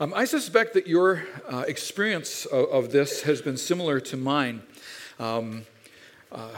Um, 0.00 0.14
I 0.14 0.26
suspect 0.26 0.74
that 0.74 0.86
your 0.86 1.24
uh, 1.48 1.64
experience 1.66 2.46
of, 2.46 2.68
of, 2.68 2.92
this 2.92 3.22
has 3.22 3.42
been 3.42 3.56
similar 3.56 3.98
to 3.98 4.16
mine. 4.16 4.62
Um, 5.18 5.66
uh, 6.30 6.50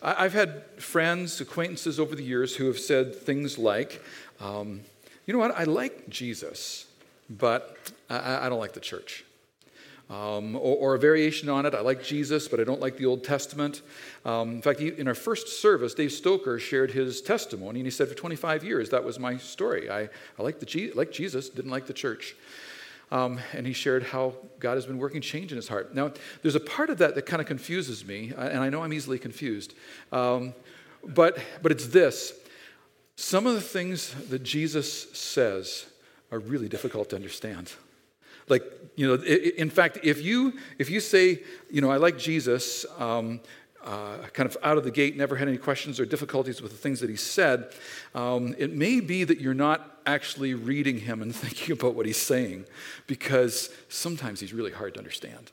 I, 0.00 0.22
have 0.22 0.32
had 0.32 0.64
friends, 0.78 1.38
acquaintances 1.42 2.00
over 2.00 2.16
the 2.16 2.22
years 2.22 2.56
who 2.56 2.64
have 2.68 2.78
said 2.78 3.14
things 3.14 3.58
like, 3.58 4.02
um, 4.40 4.80
you 5.26 5.34
know 5.34 5.38
what, 5.38 5.50
I 5.50 5.64
like 5.64 6.08
Jesus, 6.08 6.86
but 7.28 7.76
I, 8.08 8.46
I 8.46 8.48
don't 8.48 8.58
like 8.58 8.72
the 8.72 8.80
church. 8.80 9.26
Um, 10.08 10.56
or, 10.56 10.76
or, 10.76 10.94
a 10.94 10.98
variation 10.98 11.50
on 11.50 11.66
it. 11.66 11.74
I 11.74 11.80
like 11.80 12.02
Jesus, 12.02 12.48
but 12.48 12.60
I 12.60 12.64
don't 12.64 12.80
like 12.80 12.96
the 12.96 13.06
Old 13.06 13.24
Testament. 13.24 13.82
Um, 14.24 14.52
in 14.52 14.62
fact, 14.62 14.80
in 14.80 15.06
our 15.06 15.16
first 15.16 15.60
service, 15.60 15.92
Dave 15.92 16.12
Stoker 16.12 16.58
shared 16.60 16.92
his 16.92 17.20
testimony, 17.20 17.80
and 17.80 17.86
he 17.86 17.90
said, 17.90 18.08
For 18.08 18.14
25 18.14 18.64
years, 18.64 18.88
that 18.90 19.04
was 19.04 19.18
my 19.18 19.36
story. 19.36 19.90
I, 19.90 20.08
I 20.38 20.42
liked, 20.42 20.60
the, 20.60 20.92
liked 20.94 21.12
Jesus, 21.12 21.50
didn't 21.50 21.72
like 21.72 21.86
the 21.86 21.92
church. 21.92 22.36
Um, 23.12 23.38
and 23.52 23.66
he 23.66 23.72
shared 23.72 24.02
how 24.02 24.34
God 24.58 24.74
has 24.74 24.86
been 24.86 24.98
working 24.98 25.20
change 25.20 25.52
in 25.52 25.56
his 25.56 25.68
heart. 25.68 25.94
Now, 25.94 26.12
there's 26.42 26.56
a 26.56 26.60
part 26.60 26.90
of 26.90 26.98
that 26.98 27.14
that 27.14 27.22
kind 27.22 27.40
of 27.40 27.46
confuses 27.46 28.04
me, 28.04 28.32
uh, 28.36 28.48
and 28.48 28.58
I 28.58 28.68
know 28.68 28.82
I'm 28.82 28.92
easily 28.92 29.18
confused. 29.18 29.74
Um, 30.10 30.54
but, 31.04 31.38
but 31.62 31.70
it's 31.70 31.86
this 31.86 32.32
some 33.16 33.46
of 33.46 33.54
the 33.54 33.60
things 33.62 34.14
that 34.28 34.42
Jesus 34.42 35.10
says 35.16 35.86
are 36.30 36.38
really 36.38 36.68
difficult 36.68 37.10
to 37.10 37.16
understand. 37.16 37.72
Like, 38.48 38.62
you 38.94 39.06
know, 39.08 39.22
in 39.24 39.70
fact, 39.70 39.98
if 40.02 40.22
you, 40.22 40.52
if 40.78 40.90
you 40.90 41.00
say, 41.00 41.42
you 41.70 41.80
know, 41.80 41.90
I 41.90 41.96
like 41.96 42.18
Jesus, 42.18 42.84
um, 42.98 43.40
uh, 43.86 44.18
kind 44.32 44.48
of 44.48 44.56
out 44.62 44.76
of 44.76 44.84
the 44.84 44.90
gate, 44.90 45.16
never 45.16 45.36
had 45.36 45.48
any 45.48 45.56
questions 45.56 46.00
or 46.00 46.04
difficulties 46.04 46.60
with 46.60 46.72
the 46.72 46.76
things 46.76 47.00
that 47.00 47.08
he 47.08 47.16
said, 47.16 47.72
um, 48.14 48.54
it 48.58 48.72
may 48.72 49.00
be 49.00 49.24
that 49.24 49.40
you're 49.40 49.54
not 49.54 50.00
actually 50.04 50.54
reading 50.54 50.98
him 50.98 51.22
and 51.22 51.34
thinking 51.34 51.72
about 51.72 51.94
what 51.94 52.04
he's 52.04 52.16
saying, 52.16 52.66
because 53.06 53.70
sometimes 53.88 54.40
he's 54.40 54.52
really 54.52 54.72
hard 54.72 54.94
to 54.94 54.98
understand. 54.98 55.52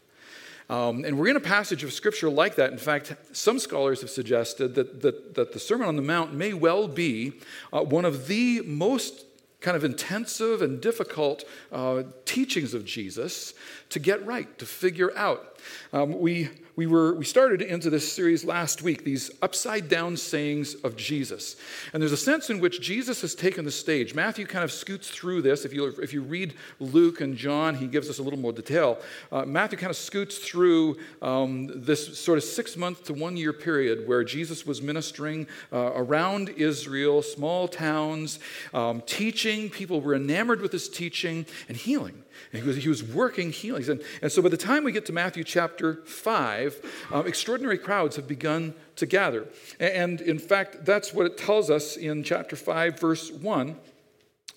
Um, 0.70 1.05
and 1.05 1.20
we're 1.20 1.27
in 1.27 1.35
a 1.35 1.41
passage 1.41 1.84
of 1.84 1.94
scripture 1.94 2.30
like 2.30 2.55
that. 2.55 2.72
In 2.72 2.77
fact, 2.77 3.13
some 3.34 3.60
scholars 3.60 4.02
have 4.02 4.10
suggested 4.10 4.76
that, 4.76 5.02
that, 5.02 5.35
that 5.35 5.54
the 5.54 5.60
Sermon 5.60 5.88
on 5.88 5.96
the 5.96 6.02
Mount 6.02 6.34
may 6.34 6.54
well 6.54 6.88
be 6.88 7.34
uh, 7.72 7.82
one 7.82 8.05
of 8.05 8.27
the 8.27 8.62
most 8.62 9.26
kind 9.60 9.77
of 9.77 9.84
intensive 9.84 10.62
and 10.62 10.82
difficult 10.82 11.44
uh, 11.72 12.04
teachings 12.26 12.74
of 12.74 12.85
Jesus 12.85 13.54
to 13.90 14.00
get 14.00 14.26
right, 14.26 14.57
to 14.57 14.66
figure 14.66 15.16
out. 15.18 15.52
Um, 15.92 16.20
we 16.20 16.50
we, 16.76 16.88
were, 16.88 17.14
we 17.14 17.26
started 17.26 17.62
into 17.62 17.92
this 17.92 18.12
series 18.12 18.44
last 18.44 18.82
week, 18.82 19.04
these 19.04 19.30
upside 19.44 19.90
down 19.90 20.18
sayings 20.18 20.74
of 20.76 20.96
Jesus. 20.96 21.56
And 21.94 22.02
there's 22.02 22.12
a 22.12 22.18
sense 22.18 22.50
in 22.50 22.60
which 22.60 22.82
Jesus 22.82 23.22
has 23.22 23.36
taken 23.36 23.64
the 23.64 23.72
stage. 23.72 24.16
Matthew 24.16 24.48
kind 24.48 24.64
of 24.64 24.72
scoots 24.72 25.10
through 25.10 25.44
this. 25.44 25.66
If 25.66 25.74
you, 25.74 25.86
if 26.02 26.14
you 26.14 26.24
read 26.24 26.56
Luke 26.80 27.22
and 27.22 27.38
John, 27.38 27.76
he 27.76 27.86
gives 27.86 28.10
us 28.10 28.18
a 28.18 28.24
little 28.24 28.40
more 28.40 28.52
detail. 28.52 28.98
Uh, 29.32 29.46
Matthew 29.46 29.78
kind 29.78 29.91
of 29.91 29.98
scoots 29.98 30.40
through 30.40 30.98
um, 31.22 31.70
this 31.76 32.18
sort 32.18 32.40
of 32.40 32.44
six 32.44 32.76
month 32.76 33.04
to 33.06 33.14
one 33.14 33.38
year 33.38 33.54
period 33.54 34.08
where 34.08 34.24
Jesus 34.24 34.66
was 34.66 34.82
ministering 34.82 35.46
uh, 35.72 35.91
around 35.94 36.50
Israel, 36.50 37.22
small 37.22 37.68
towns, 37.68 38.40
um, 38.74 39.02
teaching. 39.06 39.70
People 39.70 40.02
were 40.02 40.16
enamored 40.16 40.60
with 40.60 40.72
his 40.72 40.90
teaching 40.90 41.46
and 41.68 41.78
healing. 41.78 42.24
And 42.51 42.62
he 42.62 42.67
was, 42.67 42.77
he 42.77 42.89
was 42.89 43.03
working 43.03 43.51
healings. 43.51 43.89
And, 43.89 44.01
and 44.21 44.31
so 44.31 44.41
by 44.41 44.49
the 44.49 44.57
time 44.57 44.84
we 44.84 44.91
get 44.91 45.05
to 45.07 45.13
Matthew 45.13 45.43
chapter 45.43 46.03
5, 46.05 47.09
um, 47.12 47.27
extraordinary 47.27 47.77
crowds 47.77 48.15
have 48.15 48.27
begun 48.27 48.73
to 48.98 49.05
gather. 49.05 49.48
And 49.79 50.21
in 50.21 50.39
fact, 50.39 50.85
that's 50.85 51.13
what 51.13 51.26
it 51.26 51.37
tells 51.37 51.70
us 51.70 51.98
in 51.98 52.23
chapter 52.23 52.55
5, 52.55 52.99
verse 52.99 53.31
1. 53.31 53.76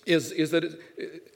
Is, 0.05 0.31
is 0.31 0.51
that 0.51 0.63
it, 0.63 0.79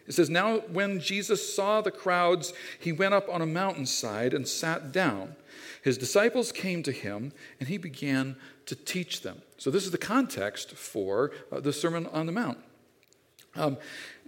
it 0.08 0.14
says, 0.14 0.30
Now 0.30 0.60
when 0.60 1.00
Jesus 1.00 1.54
saw 1.54 1.82
the 1.82 1.92
crowds, 1.92 2.54
he 2.80 2.92
went 2.92 3.14
up 3.14 3.28
on 3.30 3.42
a 3.42 3.46
mountainside 3.46 4.34
and 4.34 4.48
sat 4.48 4.92
down. 4.92 5.36
His 5.82 5.98
disciples 5.98 6.52
came 6.52 6.84
to 6.84 6.92
him, 6.92 7.34
and 7.60 7.68
he 7.68 7.78
began 7.78 8.36
to 8.68 8.76
teach 8.76 9.22
them. 9.22 9.42
So, 9.58 9.72
this 9.72 9.84
is 9.84 9.92
the 9.92 9.98
context 9.98 10.72
for 10.74 11.32
uh, 11.52 11.60
the 11.60 11.74
Sermon 11.74 12.08
on 12.08 12.28
the 12.28 12.32
Mount. 12.32 12.60
Um, 13.56 13.78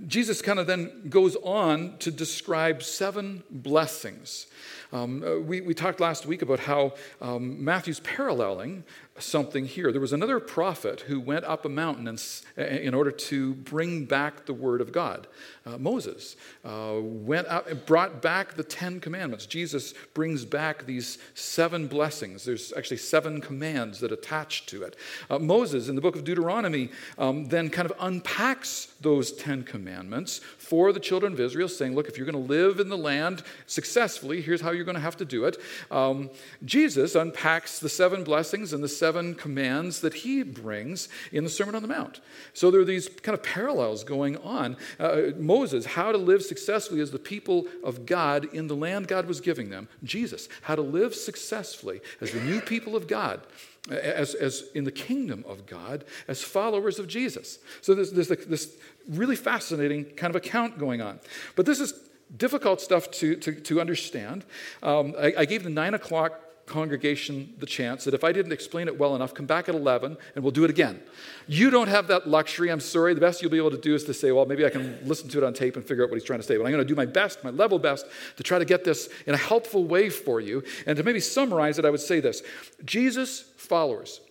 Jesus 0.08 0.42
kind 0.42 0.60
of 0.60 0.68
then 0.68 1.08
goes 1.10 1.36
on 1.38 1.98
to 2.00 2.12
describe 2.12 2.84
seven 2.84 3.44
blessings. 3.50 4.48
Um, 4.94 5.24
uh, 5.24 5.40
we, 5.40 5.60
we 5.60 5.74
talked 5.74 6.00
last 6.00 6.28
week 6.28 6.44
about 6.44 6.60
how 6.60 6.94
um, 7.20 7.66
Matthew's 7.66 8.00
paralleling 8.02 8.84
something 9.18 9.66
here. 9.66 9.92
There 9.92 10.02
was 10.02 10.14
another 10.14 10.40
prophet 10.40 11.02
who 11.02 11.20
went 11.20 11.46
up 11.46 11.66
a 11.66 11.70
mountain 11.70 12.08
in, 12.08 12.64
in 12.64 12.94
order 12.94 13.12
to 13.12 13.54
bring 13.56 14.06
back 14.06 14.46
the 14.46 14.54
word 14.54 14.82
of 14.82 14.92
God. 14.92 15.28
Uh, 15.66 15.78
Moses 15.78 16.36
uh, 16.64 16.96
went 17.02 17.48
up 17.48 17.68
and 17.68 17.84
brought 17.86 18.22
back 18.22 18.54
the 18.54 18.64
Ten 18.64 19.00
Commandments. 19.00 19.46
Jesus 19.46 19.94
brings 20.14 20.46
back 20.46 20.86
these 20.86 21.18
seven 21.34 21.88
blessings. 21.88 22.44
There's 22.46 22.74
actually 22.76 22.98
seven 22.98 23.42
commands 23.42 24.00
that 24.00 24.12
attach 24.12 24.66
to 24.68 24.84
it. 24.84 24.96
Uh, 25.30 25.40
Moses, 25.40 25.90
in 25.90 25.96
the 25.96 26.02
book 26.02 26.16
of 26.16 26.24
Deuteronomy, 26.24 26.90
um, 27.18 27.46
then 27.46 27.70
kind 27.70 27.90
of 27.90 27.96
unpacks 28.00 28.94
those 29.02 29.32
Ten 29.32 29.64
Commandments 29.64 30.42
for 30.74 30.92
the 30.92 31.00
children 31.00 31.34
of 31.34 31.40
Israel, 31.40 31.70
saying, 31.70 31.94
Look, 31.94 32.08
if 32.08 32.18
you're 32.18 32.26
going 32.26 32.48
to 32.48 32.52
live 32.52 32.80
in 32.80 32.90
the 32.90 32.98
land 32.98 33.44
successfully, 33.68 34.42
here's 34.42 34.60
how 34.60 34.72
you're 34.72 34.84
going 34.84 34.96
to 34.96 35.02
have 35.02 35.18
to 35.18 35.24
do 35.24 35.46
it. 35.46 35.62
Um, 35.92 36.32
Jesus 36.66 37.14
unpacks 37.14 37.78
the 37.78 37.90
seven 37.90 38.24
blessings 38.24 38.74
and 38.74 38.84
the 38.84 38.90
seven 38.90 39.36
commands 39.36 40.02
that 40.02 40.16
he 40.16 40.42
brings 40.42 41.10
in 41.32 41.44
the 41.44 41.50
Sermon 41.52 41.76
on 41.76 41.84
the 41.84 41.88
Mount. 41.88 42.22
So 42.56 42.72
there 42.72 42.82
are 42.82 42.86
these 42.86 43.08
kind 43.08 43.38
of 43.38 43.44
parallels 43.44 44.04
going 44.04 44.36
on. 44.38 44.76
Uh, 45.00 45.34
Moses, 45.38 45.86
how 45.86 46.12
to 46.12 46.18
live 46.18 46.42
successfully 46.42 47.02
as 47.02 47.12
the 47.12 47.20
people 47.20 47.68
of 47.84 48.08
God 48.08 48.46
in 48.46 48.66
the 48.66 48.76
land 48.76 49.08
God 49.08 49.28
was 49.28 49.42
giving 49.42 49.70
them. 49.70 49.88
Jesus, 50.04 50.50
how 50.64 50.74
to 50.74 50.82
live 50.82 51.14
successfully 51.14 52.02
as 52.20 52.32
the 52.32 52.42
new 52.42 52.62
people 52.62 52.96
of 52.96 53.06
God 53.06 53.42
as, 53.90 54.34
as 54.34 54.64
in 54.74 54.84
the 54.84 54.92
kingdom 54.92 55.44
of 55.48 55.66
God 55.66 56.06
as 56.28 56.42
followers 56.42 57.00
of 57.00 57.08
Jesus. 57.08 57.60
So 57.82 57.94
there's, 57.94 58.12
there's 58.12 58.30
this 58.30 58.76
really 59.10 59.36
fascinating 59.36 60.06
kind 60.06 60.32
of 60.32 60.36
account 60.36 60.80
going 60.80 61.02
on. 61.02 61.20
But 61.56 61.66
this 61.66 61.80
is 61.80 61.94
difficult 62.36 62.82
stuff 62.82 63.12
to, 63.12 63.36
to, 63.36 63.54
to 63.54 63.82
understand. 63.82 64.46
Um, 64.82 65.14
I, 65.20 65.34
I 65.40 65.46
gave 65.46 65.64
the 65.64 65.70
nine 65.70 65.94
o'clock 65.94 66.40
congregation 66.66 67.54
the 67.60 67.66
chance 67.66 68.06
that 68.06 68.14
if 68.14 68.24
I 68.24 68.32
didn't 68.32 68.54
explain 68.54 68.88
it 68.88 68.98
well 68.98 69.16
enough, 69.16 69.34
come 69.34 69.46
back 69.46 69.68
at 69.68 69.76
11 69.76 70.18
and 70.36 70.44
we'll 70.44 70.52
do 70.52 70.64
it 70.64 70.70
again. 70.70 71.02
You 71.48 71.70
don't 71.70 71.90
have 71.90 72.08
that 72.08 72.28
luxury. 72.28 72.72
I'm 72.72 72.80
sorry. 72.80 73.14
The 73.14 73.22
best 73.22 73.42
you'll 73.42 73.52
be 73.52 73.58
able 73.58 73.72
to 73.72 73.78
do 73.78 73.94
is 73.94 74.06
to 74.06 74.14
say, 74.14 74.32
well, 74.32 74.46
maybe 74.46 74.66
I 74.66 74.70
can 74.70 75.00
listen 75.04 75.30
to 75.30 75.38
it 75.40 75.44
on 75.44 75.54
tape 75.54 75.76
and 75.76 75.86
figure 75.86 76.04
out 76.04 76.10
what 76.10 76.16
he's 76.16 76.24
trying 76.24 76.40
to 76.40 76.46
say. 76.46 76.56
But 76.56 76.66
I'm 76.66 76.72
going 76.72 76.86
to 76.86 76.88
do 76.88 76.96
my 76.96 77.06
best, 77.06 77.44
my 77.44 77.50
level 77.50 77.80
best, 77.80 78.06
to 78.38 78.44
try 78.44 78.60
to 78.60 78.66
get 78.66 78.84
this 78.84 79.10
in 79.28 79.34
a 79.34 79.38
helpful 79.38 79.84
way 79.84 80.10
for 80.10 80.40
you. 80.40 80.64
And 80.88 80.96
to 80.98 81.04
maybe 81.04 81.20
summarize 81.20 81.80
it, 81.80 81.86
I 81.86 81.90
would 81.90 82.00
say 82.00 82.20
this 82.20 82.42
Jesus 82.86 83.42
followers, 83.58 84.22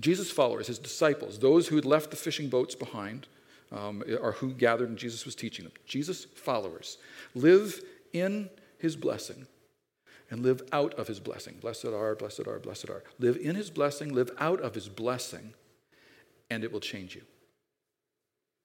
Jesus 0.00 0.30
followers, 0.30 0.66
his 0.66 0.78
disciples, 0.78 1.38
those 1.38 1.68
who 1.68 1.76
had 1.76 1.84
left 1.84 2.10
the 2.10 2.16
fishing 2.16 2.48
boats 2.48 2.74
behind, 2.74 3.28
um, 3.70 4.02
or 4.20 4.32
who 4.32 4.52
gathered 4.52 4.88
and 4.88 4.98
Jesus 4.98 5.24
was 5.24 5.34
teaching 5.34 5.64
them. 5.64 5.72
Jesus 5.86 6.24
followers 6.24 6.98
live 7.34 7.80
in 8.12 8.50
his 8.78 8.96
blessing 8.96 9.46
and 10.30 10.42
live 10.42 10.62
out 10.72 10.94
of 10.94 11.06
his 11.06 11.20
blessing. 11.20 11.56
Blessed 11.60 11.86
are, 11.86 12.14
blessed 12.14 12.46
are, 12.46 12.58
blessed 12.58 12.90
are. 12.90 13.04
Live 13.18 13.36
in 13.36 13.54
his 13.54 13.70
blessing, 13.70 14.12
live 14.12 14.30
out 14.38 14.60
of 14.60 14.74
his 14.74 14.88
blessing, 14.88 15.54
and 16.50 16.64
it 16.64 16.72
will 16.72 16.80
change 16.80 17.14
you. 17.14 17.22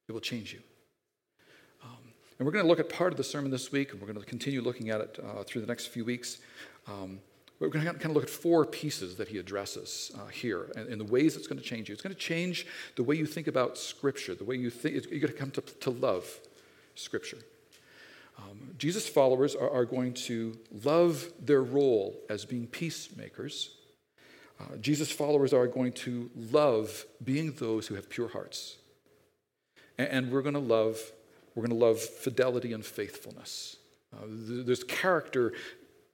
It 0.07 0.11
will 0.11 0.21
change 0.21 0.53
you. 0.53 0.59
Um, 1.83 2.13
and 2.37 2.45
we're 2.45 2.51
going 2.51 2.65
to 2.65 2.69
look 2.69 2.79
at 2.79 2.89
part 2.89 3.13
of 3.13 3.17
the 3.17 3.23
sermon 3.23 3.51
this 3.51 3.71
week, 3.71 3.91
and 3.91 4.01
we're 4.01 4.07
going 4.07 4.19
to 4.19 4.25
continue 4.25 4.61
looking 4.61 4.89
at 4.89 5.01
it 5.01 5.19
uh, 5.23 5.43
through 5.43 5.61
the 5.61 5.67
next 5.67 5.87
few 5.87 6.03
weeks. 6.03 6.39
Um, 6.87 7.19
we're 7.59 7.69
going 7.69 7.85
to 7.85 7.93
kind 7.93 8.05
of 8.05 8.13
look 8.13 8.23
at 8.23 8.29
four 8.29 8.65
pieces 8.65 9.15
that 9.17 9.27
he 9.27 9.37
addresses 9.37 10.11
uh, 10.15 10.25
here 10.27 10.71
and, 10.75 10.89
and, 10.89 10.99
the 10.99 11.05
ways 11.05 11.37
it's 11.37 11.45
going 11.45 11.61
to 11.61 11.63
change 11.63 11.87
you. 11.89 11.93
It's 11.93 12.01
going 12.01 12.15
to 12.15 12.19
change 12.19 12.65
the 12.95 13.03
way 13.03 13.15
you 13.15 13.27
think 13.27 13.45
about 13.45 13.77
Scripture, 13.77 14.33
the 14.33 14.43
way 14.43 14.55
you 14.55 14.71
think, 14.71 14.95
you're 15.11 15.19
going 15.19 15.31
to 15.31 15.39
come 15.39 15.51
to, 15.51 15.61
to 15.61 15.91
love 15.91 16.27
Scripture. 16.95 17.37
Um, 18.41 18.75
Jesus' 18.77 19.07
followers 19.07 19.55
are, 19.55 19.69
are, 19.69 19.85
going 19.85 20.13
to 20.13 20.57
love 20.83 21.31
their 21.39 21.61
role 21.61 22.15
as 22.29 22.45
being 22.45 22.67
peacemakers. 22.67 23.75
Uh, 24.59 24.77
Jesus' 24.77 25.11
followers 25.11 25.53
are 25.53 25.67
going 25.67 25.91
to 25.93 26.29
love 26.35 27.05
being 27.23 27.51
those 27.53 27.87
who 27.87 27.95
have 27.95 28.09
pure 28.09 28.27
hearts. 28.27 28.77
And, 29.97 30.07
and 30.09 30.31
we're 30.31 30.41
going 30.41 30.55
to 30.55 30.59
love, 30.59 30.99
we're 31.55 31.65
going 31.65 31.77
to 31.77 31.85
love 31.85 31.99
fidelity 31.99 32.73
and 32.73 32.85
faithfulness. 32.85 33.77
Uh, 34.13 34.25
there's 34.27 34.83
character, 34.83 35.53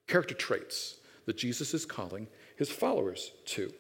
character 0.08 0.36
traits 0.36 0.98
that 1.26 1.38
Jesus 1.38 1.74
is 1.74 1.86
calling 1.86 2.28
his 2.58 2.70
followers 2.70 3.32
to. 3.46 3.72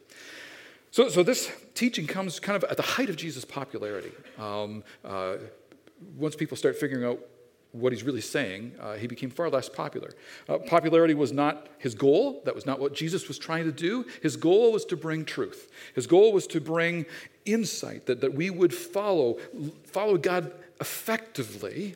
So, 0.91 1.09
so 1.09 1.23
this 1.23 1.51
teaching 1.73 2.07
comes 2.07 2.39
kind 2.39 2.61
of 2.61 2.69
at 2.69 2.77
the 2.77 2.83
height 2.83 3.09
of 3.09 3.15
Jesus' 3.15 3.45
popularity. 3.45 4.11
Um, 4.37 4.83
uh, 5.03 5.35
once 6.15 6.35
people 6.35 6.57
start 6.57 6.75
figuring 6.75 7.03
out 7.03 7.19
what 7.71 7.91
he's 7.91 8.03
really 8.03 8.21
saying, 8.21 8.71
uh, 8.79 8.93
he 8.93 9.07
became 9.07 9.29
far 9.29 9.49
less 9.49 9.69
popular. 9.69 10.13
Uh, 10.47 10.57
popularity 10.57 11.13
was 11.13 11.31
not 11.31 11.67
his 11.77 11.93
goal. 11.95 12.41
That 12.45 12.55
was 12.55 12.65
not 12.65 12.79
what 12.79 12.93
Jesus 12.93 13.27
was 13.27 13.37
trying 13.37 13.65
to 13.65 13.71
do. 13.71 14.05
His 14.21 14.35
goal 14.37 14.71
was 14.71 14.85
to 14.85 14.97
bring 14.97 15.25
truth. 15.25 15.69
His 15.93 16.07
goal 16.07 16.33
was 16.33 16.47
to 16.47 16.61
bring 16.61 17.05
insight, 17.45 18.05
that, 18.05 18.21
that 18.21 18.33
we 18.33 18.49
would 18.49 18.73
follow, 18.73 19.37
follow 19.85 20.17
God 20.17 20.51
effectively 20.79 21.95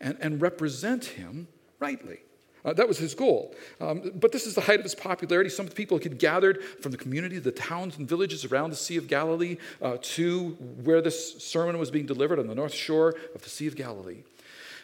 and, 0.00 0.16
and 0.20 0.40
represent 0.40 1.04
him 1.04 1.48
rightly. 1.80 2.20
Uh, 2.64 2.72
that 2.72 2.88
was 2.88 2.98
his 2.98 3.14
goal. 3.14 3.54
Um, 3.80 4.12
but 4.16 4.32
this 4.32 4.46
is 4.46 4.54
the 4.54 4.60
height 4.60 4.78
of 4.78 4.84
his 4.84 4.94
popularity. 4.94 5.48
Some 5.48 5.68
people 5.68 5.98
had 5.98 6.18
gathered 6.18 6.62
from 6.62 6.92
the 6.92 6.98
community, 6.98 7.38
the 7.38 7.52
towns 7.52 7.96
and 7.96 8.08
villages 8.08 8.44
around 8.44 8.70
the 8.70 8.76
Sea 8.76 8.96
of 8.96 9.06
Galilee, 9.06 9.56
uh, 9.80 9.96
to 10.00 10.50
where 10.82 11.00
this 11.00 11.42
sermon 11.42 11.78
was 11.78 11.90
being 11.90 12.06
delivered 12.06 12.38
on 12.38 12.46
the 12.46 12.54
north 12.54 12.74
shore 12.74 13.14
of 13.34 13.42
the 13.42 13.48
Sea 13.48 13.68
of 13.68 13.76
Galilee. 13.76 14.22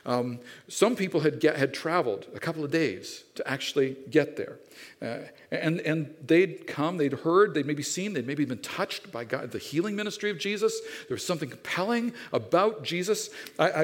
Um, 0.06 0.40
some 0.68 0.96
people 0.96 1.20
had, 1.20 1.40
get, 1.40 1.56
had 1.56 1.72
traveled 1.72 2.26
a 2.34 2.38
couple 2.38 2.64
of 2.64 2.70
days 2.70 3.24
to 3.36 3.48
actually 3.48 3.96
get 4.10 4.36
there. 4.36 4.58
Uh, 5.00 5.18
and, 5.50 5.80
and 5.80 6.14
they'd 6.24 6.66
come, 6.66 6.98
they'd 6.98 7.12
heard, 7.12 7.54
they'd 7.54 7.66
maybe 7.66 7.82
seen, 7.82 8.12
they'd 8.12 8.26
maybe 8.26 8.44
been 8.44 8.58
touched 8.58 9.10
by 9.10 9.24
God, 9.24 9.50
the 9.50 9.58
healing 9.58 9.96
ministry 9.96 10.30
of 10.30 10.38
Jesus. 10.38 10.78
There 11.08 11.14
was 11.14 11.24
something 11.24 11.48
compelling 11.48 12.12
about 12.32 12.82
Jesus. 12.84 13.30
I, 13.58 13.70
I, 13.70 13.82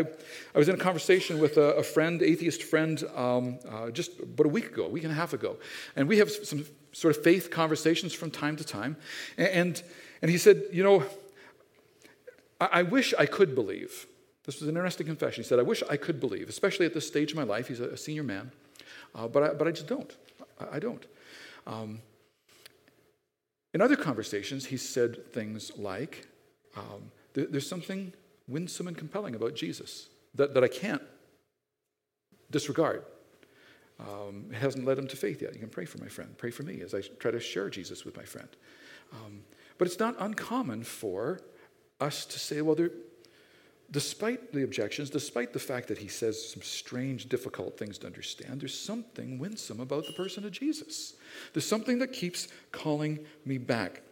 I 0.55 0.59
was 0.59 0.69
in 0.69 0.75
a 0.75 0.79
conversation 0.79 1.39
with 1.39 1.57
a, 1.57 1.77
a 1.77 1.83
friend, 1.83 2.23
atheist 2.23 2.63
friend, 2.63 3.03
um, 3.15 3.59
uh, 3.69 3.91
just 3.91 4.19
about 4.19 4.47
a 4.47 4.51
week 4.51 4.67
ago, 4.67 4.85
a 4.85 4.89
week 4.89 5.05
and 5.05 5.13
a 5.13 5.17
half 5.17 5.33
ago. 5.33 5.57
And 5.97 6.07
we 6.07 6.19
have 6.19 6.31
some 6.31 6.67
sort 6.93 7.17
of 7.17 7.23
faith 7.23 7.51
conversations 7.51 8.13
from 8.13 8.31
time 8.31 8.57
to 8.57 8.65
time. 8.65 8.97
And, 9.39 9.83
and 10.21 10.31
he 10.31 10.37
said, 10.39 10.65
You 10.73 10.83
know, 10.83 11.05
I, 12.61 12.69
I 12.73 12.83
wish 12.83 13.15
I 13.19 13.27
could 13.27 13.55
believe. 13.55 14.07
This 14.51 14.59
was 14.59 14.69
an 14.69 14.75
interesting 14.75 15.07
confession. 15.07 15.45
He 15.45 15.49
said, 15.49 15.61
I 15.61 15.63
wish 15.63 15.81
I 15.89 15.97
could 15.97 16.19
believe, 16.19 16.49
especially 16.49 16.85
at 16.85 16.93
this 16.93 17.07
stage 17.07 17.31
of 17.31 17.37
my 17.37 17.45
life. 17.45 17.69
He's 17.69 17.79
a, 17.79 17.97
senior 17.97 18.25
man, 18.25 18.51
uh, 19.15 19.29
but, 19.29 19.43
I, 19.45 19.53
but 19.55 19.69
I 19.69 19.71
just 19.71 19.87
don't. 19.87 20.13
I, 20.59 20.75
I 20.75 20.79
don't. 20.81 21.07
Um, 21.69 22.01
in 23.73 23.81
other 23.81 23.95
conversations, 23.95 24.67
he 24.67 24.77
said 24.77 25.33
things 25.33 25.71
like, 25.79 26.27
um, 26.77 27.13
there, 27.33 27.47
There's 27.47 27.69
something 27.69 28.13
winsome 28.49 28.89
and 28.89 28.99
compelling 28.99 29.37
about 29.37 29.55
Jesus 29.55 30.09
that, 30.35 30.53
that 30.55 30.65
I 30.65 30.69
can't 30.69 31.03
disregard. 32.51 33.05
Um, 34.01 34.47
it 34.51 34.57
hasn't 34.57 34.85
led 34.85 34.99
him 34.99 35.07
to 35.07 35.17
faith 35.17 35.41
yet. 35.43 35.55
You 35.55 35.61
can 35.61 35.69
pray 35.69 35.85
for 35.85 35.99
my 35.99 36.09
friend. 36.09 36.37
Pray 36.37 36.51
for 36.51 36.65
me 36.65 36.81
as 36.81 36.93
I 36.93 37.03
try 37.21 37.31
to 37.31 37.39
share 37.39 37.71
Jesus 37.71 38.05
with 38.05 38.17
my 38.17 38.25
friend. 38.25 38.49
Um, 39.13 39.43
but 39.79 39.87
it's 39.87 40.01
not 40.01 40.17
uncommon 40.19 40.83
for 40.83 41.39
us 42.01 42.25
to 42.25 42.41
say, 42.41 42.63
well, 42.63 42.75
there, 42.75 42.91
despite 43.91 44.53
the 44.53 44.63
objections, 44.63 45.11
despite 45.11 45.53
the 45.53 45.59
fact 45.59 45.89
that 45.89 45.99
he 45.99 46.09
says 46.09 46.53
some 46.53 46.63
strange, 46.63 47.29
difficult 47.29 47.77
things 47.77 47.99
to 47.99 48.07
understand, 48.07 48.61
there's 48.61 48.79
something 48.79 49.39
winsome 49.39 49.81
about 49.81 50.07
the 50.07 50.13
person 50.13 50.45
of 50.45 50.53
Jesus. 50.53 51.15
There's 51.53 51.67
something 51.67 51.99
that 51.99 52.13
keeps 52.13 52.49
calling 52.73 53.21
me 53.45 53.59
back. 53.59 54.03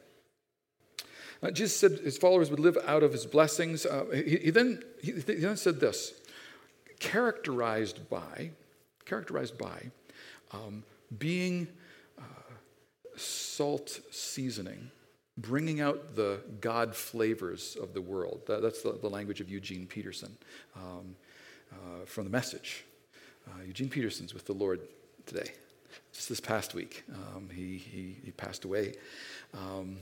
Uh, 1.42 1.50
Jesus 1.52 1.76
said 1.76 1.92
his 2.02 2.18
followers 2.18 2.50
would 2.50 2.58
live 2.58 2.76
out 2.86 3.04
of 3.04 3.12
his 3.12 3.24
blessings. 3.24 3.86
Uh, 3.86 4.06
he, 4.12 4.36
he, 4.38 4.50
then, 4.50 4.82
he, 5.00 5.12
he, 5.12 5.20
then 5.20 5.56
said 5.56 5.78
this 5.78 6.12
characterized 6.98 8.08
by, 8.10 8.50
characterized 9.04 9.56
by 9.56 9.90
um, 10.52 10.82
being 11.16 11.68
uh, 12.18 12.22
salt 13.16 14.00
seasoning 14.10 14.90
bringing 15.38 15.80
out 15.80 16.16
the 16.16 16.40
God 16.60 16.94
flavors 16.94 17.76
of 17.80 17.94
the 17.94 18.02
world. 18.02 18.42
That, 18.46 18.60
that's 18.60 18.82
the, 18.82 18.92
the, 18.92 19.08
language 19.08 19.40
of 19.40 19.48
Eugene 19.48 19.86
Peterson 19.86 20.36
um, 20.76 21.14
uh, 21.72 22.04
from 22.06 22.24
the 22.24 22.30
message. 22.30 22.84
Uh, 23.46 23.62
Eugene 23.64 23.88
Peterson's 23.88 24.34
with 24.34 24.46
the 24.46 24.52
Lord 24.52 24.80
today. 25.26 25.52
Just 26.12 26.28
this 26.28 26.40
past 26.40 26.74
week, 26.74 27.04
um, 27.14 27.48
he, 27.54 27.78
he, 27.78 28.16
he, 28.24 28.30
passed 28.32 28.64
away. 28.64 28.94
Um, 29.54 29.98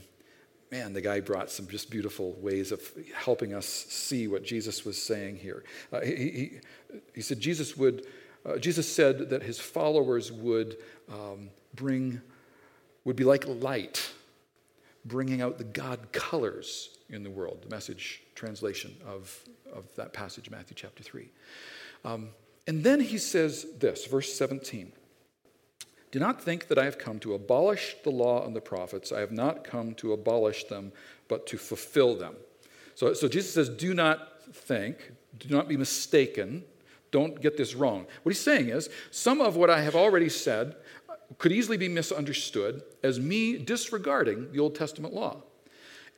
man, 0.71 0.93
the 0.93 1.01
guy 1.01 1.19
brought 1.19 1.51
some 1.51 1.67
just 1.67 1.89
beautiful 1.89 2.33
ways 2.39 2.71
of 2.71 2.81
helping 3.15 3.53
us 3.53 3.65
see 3.65 4.27
what 4.27 4.43
Jesus 4.43 4.85
was 4.85 5.01
saying 5.01 5.37
here. 5.37 5.63
Uh, 5.93 6.01
he, 6.01 6.15
he, 6.15 6.51
he, 7.15 7.21
said 7.21 7.39
Jesus 7.39 7.77
would, 7.77 8.07
uh, 8.45 8.57
Jesus 8.57 8.91
said 8.91 9.29
that 9.29 9.43
his 9.43 9.59
followers 9.59 10.31
would 10.31 10.77
um, 11.11 11.49
bring, 11.75 12.21
would 13.05 13.15
be 13.15 13.23
like 13.23 13.45
light 13.47 14.11
bringing 15.07 15.41
out 15.41 15.57
the 15.57 15.63
God 15.63 16.11
colors 16.11 16.97
in 17.09 17.23
the 17.23 17.29
world, 17.29 17.63
the 17.63 17.69
message 17.69 18.21
translation 18.35 18.95
of, 19.05 19.43
of 19.73 19.85
that 19.95 20.13
passage, 20.13 20.49
Matthew 20.49 20.75
chapter 20.75 21.03
3. 21.03 21.29
Um, 22.03 22.29
and 22.67 22.83
then 22.83 22.99
he 22.99 23.17
says 23.17 23.65
this, 23.79 24.05
verse 24.05 24.33
17 24.33 24.91
Do 26.11 26.19
not 26.19 26.41
think 26.41 26.67
that 26.67 26.77
I 26.77 26.85
have 26.85 26.97
come 26.97 27.19
to 27.19 27.33
abolish 27.33 27.95
the 28.03 28.09
law 28.09 28.45
and 28.45 28.55
the 28.55 28.61
prophets. 28.61 29.11
I 29.11 29.21
have 29.21 29.31
not 29.31 29.63
come 29.63 29.93
to 29.95 30.13
abolish 30.13 30.65
them, 30.65 30.91
but 31.27 31.47
to 31.47 31.57
fulfill 31.57 32.15
them. 32.15 32.35
So, 32.95 33.13
so 33.13 33.27
Jesus 33.27 33.53
says, 33.53 33.69
Do 33.69 33.93
not 33.93 34.43
think, 34.53 35.11
do 35.37 35.49
not 35.49 35.67
be 35.67 35.77
mistaken, 35.77 36.63
don't 37.11 37.39
get 37.41 37.57
this 37.57 37.73
wrong. 37.73 38.05
What 38.23 38.33
he's 38.33 38.43
saying 38.43 38.69
is, 38.69 38.89
some 39.11 39.39
of 39.39 39.55
what 39.55 39.69
I 39.69 39.81
have 39.81 39.95
already 39.95 40.29
said 40.29 40.75
could 41.37 41.51
easily 41.51 41.77
be 41.77 41.87
misunderstood 41.87 42.81
as 43.03 43.19
me 43.19 43.57
disregarding 43.57 44.51
the 44.51 44.59
Old 44.59 44.75
Testament 44.75 45.13
law. 45.13 45.37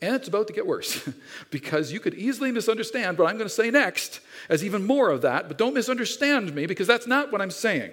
And 0.02 0.16
it's 0.16 0.28
about 0.28 0.48
to 0.48 0.54
get 0.54 0.66
worse 0.66 1.10
because 1.52 1.92
you 1.92 2.00
could 2.00 2.14
easily 2.14 2.52
misunderstand 2.52 3.18
what 3.18 3.30
I'm 3.30 3.38
going 3.38 3.50
to 3.50 3.54
say 3.54 3.70
next 3.70 4.22
as 4.48 4.64
even 4.64 4.86
more 4.86 5.10
of 5.10 5.22
that, 5.24 5.48
but 5.48 5.58
don't 5.58 5.74
misunderstand 5.74 6.56
me 6.56 6.66
because 6.66 6.88
that's 6.88 7.08
not 7.08 7.32
what 7.32 7.42
I'm 7.42 7.52
saying. 7.52 7.92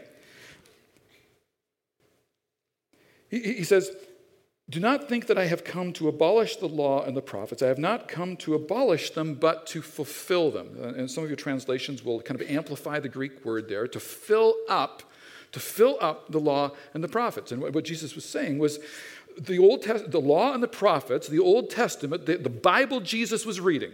He, 3.28 3.54
he 3.54 3.64
says, 3.64 3.90
Do 4.70 4.78
not 4.78 5.08
think 5.08 5.26
that 5.26 5.36
I 5.36 5.46
have 5.46 5.64
come 5.64 5.92
to 5.94 6.06
abolish 6.06 6.56
the 6.56 6.68
law 6.68 7.02
and 7.02 7.16
the 7.16 7.22
prophets. 7.22 7.60
I 7.60 7.66
have 7.66 7.78
not 7.78 8.06
come 8.06 8.36
to 8.38 8.54
abolish 8.54 9.10
them, 9.10 9.34
but 9.34 9.66
to 9.68 9.82
fulfill 9.82 10.52
them. 10.52 10.76
And 10.80 11.10
some 11.10 11.24
of 11.24 11.30
your 11.30 11.36
translations 11.36 12.04
will 12.04 12.20
kind 12.20 12.40
of 12.40 12.48
amplify 12.48 13.00
the 13.00 13.08
Greek 13.08 13.44
word 13.44 13.68
there 13.68 13.88
to 13.88 13.98
fill 13.98 14.54
up 14.68 15.02
to 15.56 15.60
fill 15.60 15.96
up 16.02 16.30
the 16.30 16.38
law 16.38 16.70
and 16.92 17.02
the 17.02 17.08
prophets. 17.08 17.50
And 17.50 17.62
what 17.62 17.82
Jesus 17.82 18.14
was 18.14 18.26
saying 18.26 18.58
was 18.58 18.78
the 19.38 19.58
Old 19.58 19.80
Test- 19.80 20.10
the 20.10 20.20
law 20.20 20.52
and 20.52 20.62
the 20.62 20.68
prophets, 20.68 21.28
the 21.28 21.38
Old 21.38 21.70
Testament, 21.70 22.26
the, 22.26 22.36
the 22.36 22.50
Bible 22.50 23.00
Jesus 23.00 23.46
was 23.46 23.58
reading, 23.58 23.92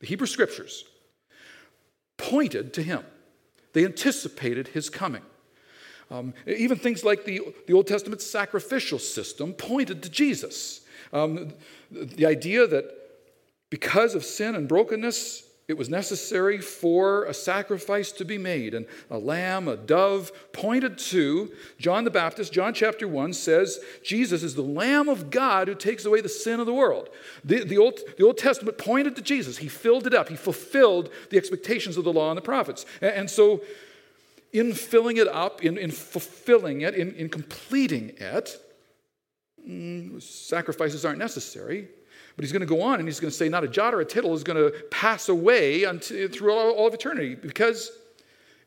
the 0.00 0.08
Hebrew 0.08 0.26
Scriptures, 0.26 0.82
pointed 2.16 2.74
to 2.74 2.82
him. 2.82 3.04
They 3.74 3.84
anticipated 3.84 4.66
his 4.66 4.90
coming. 4.90 5.22
Um, 6.10 6.34
even 6.48 6.78
things 6.78 7.04
like 7.04 7.24
the, 7.24 7.42
the 7.68 7.74
Old 7.74 7.86
Testament 7.86 8.20
sacrificial 8.20 8.98
system 8.98 9.52
pointed 9.52 10.02
to 10.02 10.10
Jesus. 10.10 10.80
Um, 11.12 11.52
the, 11.92 12.06
the 12.06 12.26
idea 12.26 12.66
that 12.66 12.86
because 13.70 14.16
of 14.16 14.24
sin 14.24 14.56
and 14.56 14.66
brokenness, 14.66 15.44
it 15.66 15.78
was 15.78 15.88
necessary 15.88 16.58
for 16.58 17.24
a 17.24 17.32
sacrifice 17.32 18.12
to 18.12 18.24
be 18.24 18.36
made. 18.36 18.74
And 18.74 18.84
a 19.10 19.16
lamb, 19.16 19.66
a 19.66 19.76
dove, 19.76 20.30
pointed 20.52 20.98
to 20.98 21.52
John 21.78 22.04
the 22.04 22.10
Baptist. 22.10 22.52
John 22.52 22.74
chapter 22.74 23.08
1 23.08 23.32
says 23.32 23.80
Jesus 24.02 24.42
is 24.42 24.54
the 24.54 24.62
Lamb 24.62 25.08
of 25.08 25.30
God 25.30 25.68
who 25.68 25.74
takes 25.74 26.04
away 26.04 26.20
the 26.20 26.28
sin 26.28 26.60
of 26.60 26.66
the 26.66 26.74
world. 26.74 27.08
The, 27.44 27.64
the, 27.64 27.78
Old, 27.78 27.98
the 28.18 28.26
Old 28.26 28.36
Testament 28.36 28.76
pointed 28.76 29.16
to 29.16 29.22
Jesus. 29.22 29.56
He 29.56 29.68
filled 29.68 30.06
it 30.06 30.12
up, 30.12 30.28
he 30.28 30.36
fulfilled 30.36 31.10
the 31.30 31.38
expectations 31.38 31.96
of 31.96 32.04
the 32.04 32.12
law 32.12 32.30
and 32.30 32.36
the 32.36 32.42
prophets. 32.42 32.84
And, 33.00 33.12
and 33.12 33.30
so, 33.30 33.62
in 34.52 34.74
filling 34.74 35.16
it 35.16 35.28
up, 35.28 35.64
in, 35.64 35.78
in 35.78 35.90
fulfilling 35.90 36.82
it, 36.82 36.94
in, 36.94 37.14
in 37.14 37.30
completing 37.30 38.10
it, 38.18 38.56
mm, 39.66 40.22
sacrifices 40.22 41.06
aren't 41.06 41.18
necessary. 41.18 41.88
But 42.36 42.44
he's 42.44 42.52
going 42.52 42.60
to 42.60 42.66
go 42.66 42.82
on 42.82 42.98
and 42.98 43.06
he's 43.08 43.20
going 43.20 43.30
to 43.30 43.36
say, 43.36 43.48
not 43.48 43.64
a 43.64 43.68
jot 43.68 43.94
or 43.94 44.00
a 44.00 44.04
tittle 44.04 44.34
is 44.34 44.42
going 44.42 44.56
to 44.56 44.76
pass 44.90 45.28
away 45.28 45.84
through 45.98 46.52
all 46.52 46.86
of 46.86 46.94
eternity 46.94 47.34
because 47.34 47.90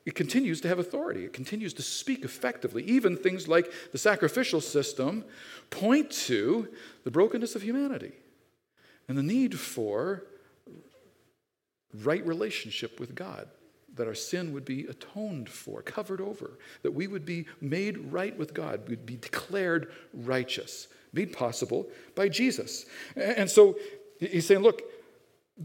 it 0.05 0.15
continues 0.15 0.61
to 0.61 0.69
have 0.69 0.79
authority. 0.79 1.25
It 1.25 1.33
continues 1.33 1.73
to 1.73 1.81
speak 1.81 2.23
effectively. 2.23 2.83
Even 2.83 3.17
things 3.17 3.47
like 3.47 3.71
the 3.91 3.97
sacrificial 3.97 4.61
system 4.61 5.25
point 5.69 6.09
to 6.11 6.69
the 7.03 7.11
brokenness 7.11 7.55
of 7.55 7.61
humanity 7.61 8.13
and 9.09 9.17
the 9.17 9.23
need 9.23 9.59
for 9.59 10.23
right 11.93 12.25
relationship 12.25 13.01
with 13.01 13.15
God, 13.15 13.49
that 13.95 14.07
our 14.07 14.15
sin 14.15 14.53
would 14.53 14.63
be 14.63 14.85
atoned 14.85 15.49
for, 15.49 15.81
covered 15.81 16.21
over, 16.21 16.57
that 16.83 16.91
we 16.91 17.07
would 17.07 17.25
be 17.25 17.45
made 17.59 17.97
right 17.97 18.37
with 18.37 18.53
God, 18.53 18.87
we'd 18.87 19.05
be 19.05 19.17
declared 19.17 19.91
righteous 20.13 20.87
made 21.13 21.33
possible 21.33 21.87
by 22.15 22.29
Jesus. 22.29 22.85
And 23.15 23.49
so 23.49 23.77
he's 24.19 24.45
saying, 24.45 24.61
look, 24.61 24.81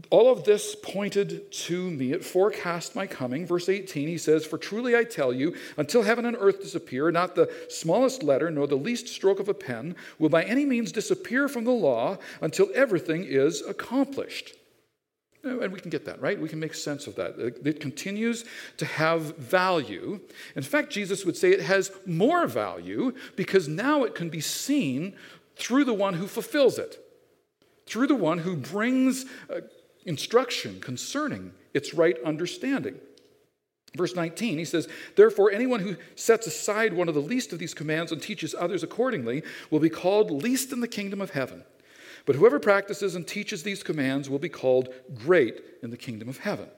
all 0.09 0.31
of 0.31 0.43
this 0.43 0.75
pointed 0.75 1.51
to 1.51 1.91
me. 1.91 2.13
It 2.13 2.25
forecast 2.25 2.95
my 2.95 3.05
coming. 3.05 3.45
Verse 3.45 3.69
18, 3.69 4.07
he 4.07 4.17
says, 4.17 4.43
For 4.45 4.57
truly 4.57 4.95
I 4.95 5.03
tell 5.03 5.31
you, 5.31 5.55
until 5.77 6.01
heaven 6.01 6.25
and 6.25 6.35
earth 6.39 6.61
disappear, 6.61 7.11
not 7.11 7.35
the 7.35 7.51
smallest 7.69 8.23
letter 8.23 8.49
nor 8.49 8.65
the 8.65 8.75
least 8.75 9.07
stroke 9.07 9.39
of 9.39 9.49
a 9.49 9.53
pen 9.53 9.95
will 10.17 10.29
by 10.29 10.43
any 10.43 10.65
means 10.65 10.91
disappear 10.91 11.47
from 11.47 11.63
the 11.63 11.71
law 11.71 12.17
until 12.41 12.69
everything 12.73 13.23
is 13.23 13.61
accomplished. 13.61 14.55
And 15.43 15.73
we 15.73 15.79
can 15.79 15.89
get 15.89 16.05
that, 16.05 16.21
right? 16.21 16.39
We 16.39 16.47
can 16.47 16.59
make 16.59 16.73
sense 16.73 17.05
of 17.05 17.15
that. 17.15 17.35
It 17.65 17.81
continues 17.81 18.45
to 18.77 18.85
have 18.85 19.37
value. 19.37 20.21
In 20.55 20.63
fact, 20.63 20.89
Jesus 20.89 21.25
would 21.25 21.35
say 21.35 21.51
it 21.51 21.61
has 21.61 21.91
more 22.05 22.47
value 22.47 23.13
because 23.35 23.67
now 23.67 24.03
it 24.03 24.15
can 24.15 24.29
be 24.29 24.39
seen 24.39 25.15
through 25.57 25.83
the 25.83 25.93
one 25.93 26.13
who 26.13 26.27
fulfills 26.27 26.79
it, 26.79 26.97
through 27.85 28.07
the 28.07 28.15
one 28.15 28.39
who 28.39 28.55
brings 28.55 29.25
uh, 29.49 29.61
instruction 30.05 30.79
concerning 30.79 31.51
its 31.73 31.93
right 31.93 32.17
understanding. 32.23 32.95
Verse 33.95 34.15
19, 34.15 34.57
he 34.57 34.65
says, 34.65 34.87
Therefore, 35.15 35.51
anyone 35.51 35.81
who 35.81 35.97
sets 36.15 36.47
aside 36.47 36.93
one 36.93 37.09
of 37.09 37.15
the 37.15 37.21
least 37.21 37.53
of 37.53 37.59
these 37.59 37.73
commands 37.73 38.11
and 38.11 38.21
teaches 38.21 38.55
others 38.57 38.81
accordingly 38.81 39.43
will 39.69 39.79
be 39.79 39.89
called 39.89 40.31
least 40.31 40.71
in 40.71 40.79
the 40.79 40.87
kingdom 40.87 41.21
of 41.21 41.31
heaven. 41.31 41.63
But 42.25 42.35
whoever 42.35 42.59
practices 42.59 43.15
and 43.15 43.27
teaches 43.27 43.63
these 43.63 43.83
commands 43.83 44.29
will 44.29 44.39
be 44.39 44.49
called 44.49 44.89
great 45.13 45.61
in 45.81 45.89
the 45.89 45.97
kingdom 45.97 46.29
of 46.29 46.37
heaven. 46.37 46.69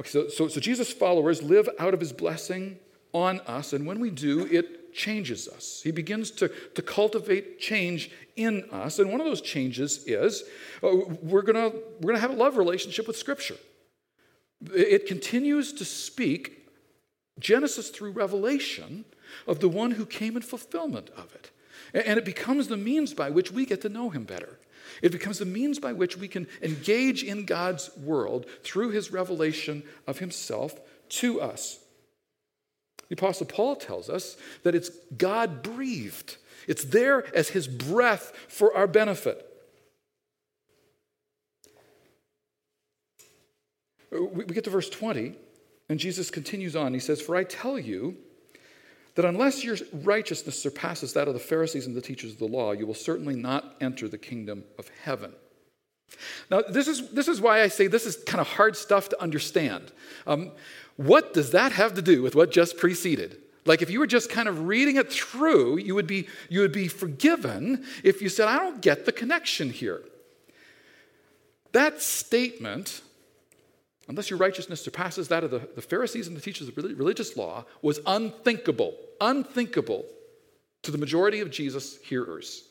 Okay, 0.00 0.10
so, 0.10 0.28
so, 0.28 0.48
so 0.48 0.60
Jesus' 0.60 0.92
followers 0.92 1.42
live 1.42 1.68
out 1.78 1.94
of 1.94 2.00
his 2.00 2.12
blessing 2.12 2.78
on 3.12 3.40
us, 3.40 3.72
and 3.72 3.86
when 3.86 4.00
we 4.00 4.10
do, 4.10 4.46
it 4.46 4.92
changes 4.92 5.48
us. 5.48 5.80
He 5.82 5.90
begins 5.90 6.30
to, 6.32 6.50
to 6.74 6.82
cultivate 6.82 7.58
change 7.58 8.10
in 8.36 8.64
us, 8.70 8.98
and 8.98 9.10
one 9.10 9.20
of 9.20 9.26
those 9.26 9.40
changes 9.40 10.04
is 10.06 10.44
uh, 10.82 10.88
we're 11.22 11.42
going 11.42 11.72
we're 12.00 12.12
going 12.12 12.16
to 12.16 12.20
have 12.20 12.30
a 12.30 12.34
love 12.34 12.56
relationship 12.56 13.06
with 13.06 13.16
Scripture. 13.16 13.56
It 14.74 15.06
continues 15.06 15.72
to 15.74 15.84
speak, 15.84 16.68
Genesis 17.38 17.90
through 17.90 18.12
Revelation, 18.12 19.04
of 19.46 19.60
the 19.60 19.68
one 19.68 19.92
who 19.92 20.06
came 20.06 20.36
in 20.36 20.42
fulfillment 20.42 21.10
of 21.16 21.34
it. 21.34 21.50
And 21.94 22.18
it 22.18 22.24
becomes 22.24 22.68
the 22.68 22.76
means 22.76 23.14
by 23.14 23.30
which 23.30 23.52
we 23.52 23.66
get 23.66 23.82
to 23.82 23.88
know 23.88 24.10
him 24.10 24.24
better. 24.24 24.58
It 25.02 25.12
becomes 25.12 25.38
the 25.38 25.44
means 25.44 25.78
by 25.78 25.92
which 25.92 26.16
we 26.16 26.28
can 26.28 26.46
engage 26.62 27.22
in 27.22 27.44
God's 27.44 27.94
world 27.96 28.46
through 28.62 28.90
his 28.90 29.12
revelation 29.12 29.82
of 30.06 30.18
himself 30.18 30.80
to 31.10 31.40
us. 31.40 31.78
The 33.08 33.14
Apostle 33.14 33.46
Paul 33.46 33.76
tells 33.76 34.08
us 34.08 34.36
that 34.62 34.74
it's 34.74 34.90
God 35.16 35.62
breathed, 35.62 36.36
it's 36.66 36.84
there 36.84 37.24
as 37.36 37.50
his 37.50 37.68
breath 37.68 38.32
for 38.48 38.74
our 38.74 38.86
benefit. 38.86 39.48
We 44.10 44.44
get 44.44 44.64
to 44.64 44.70
verse 44.70 44.90
20, 44.90 45.34
and 45.88 45.98
Jesus 45.98 46.30
continues 46.30 46.76
on. 46.76 46.92
He 46.92 47.00
says, 47.00 47.20
For 47.20 47.34
I 47.34 47.44
tell 47.44 47.78
you 47.78 48.16
that 49.14 49.24
unless 49.24 49.62
your 49.62 49.76
righteousness 49.92 50.60
surpasses 50.60 51.12
that 51.12 51.28
of 51.28 51.34
the 51.34 51.40
Pharisees 51.40 51.86
and 51.86 51.94
the 51.94 52.00
teachers 52.00 52.32
of 52.32 52.38
the 52.38 52.46
law, 52.46 52.72
you 52.72 52.86
will 52.86 52.94
certainly 52.94 53.34
not 53.34 53.76
enter 53.80 54.08
the 54.08 54.18
kingdom 54.18 54.64
of 54.78 54.88
heaven. 55.02 55.32
Now, 56.50 56.62
this 56.62 56.88
is, 56.88 57.10
this 57.10 57.28
is 57.28 57.40
why 57.40 57.62
I 57.62 57.68
say 57.68 57.86
this 57.86 58.06
is 58.06 58.16
kind 58.16 58.40
of 58.40 58.46
hard 58.48 58.76
stuff 58.76 59.08
to 59.10 59.22
understand. 59.22 59.92
Um, 60.26 60.52
what 60.96 61.34
does 61.34 61.50
that 61.52 61.72
have 61.72 61.94
to 61.94 62.02
do 62.02 62.22
with 62.22 62.34
what 62.34 62.50
just 62.50 62.76
preceded? 62.76 63.38
Like 63.64 63.80
if 63.80 63.90
you 63.90 64.00
were 64.00 64.06
just 64.06 64.30
kind 64.30 64.48
of 64.48 64.66
reading 64.66 64.96
it 64.96 65.12
through, 65.12 65.78
you 65.78 65.94
would 65.94 66.06
be, 66.06 66.26
you 66.48 66.60
would 66.60 66.72
be 66.72 66.88
forgiven 66.88 67.84
if 68.02 68.20
you 68.20 68.28
said, 68.28 68.48
I 68.48 68.58
don't 68.58 68.82
get 68.82 69.06
the 69.06 69.12
connection 69.12 69.70
here. 69.70 70.02
That 71.72 72.02
statement 72.02 73.02
unless 74.12 74.28
your 74.28 74.38
righteousness 74.38 74.82
surpasses 74.82 75.28
that 75.28 75.42
of 75.42 75.50
the, 75.50 75.66
the 75.74 75.80
Pharisees 75.80 76.28
and 76.28 76.36
the 76.36 76.40
teachers 76.42 76.68
of 76.68 76.76
religious 76.76 77.34
law, 77.34 77.64
was 77.80 77.98
unthinkable, 78.04 78.94
unthinkable 79.22 80.04
to 80.82 80.90
the 80.90 80.98
majority 80.98 81.40
of 81.40 81.50
Jesus' 81.50 81.96
hearers. 82.02 82.62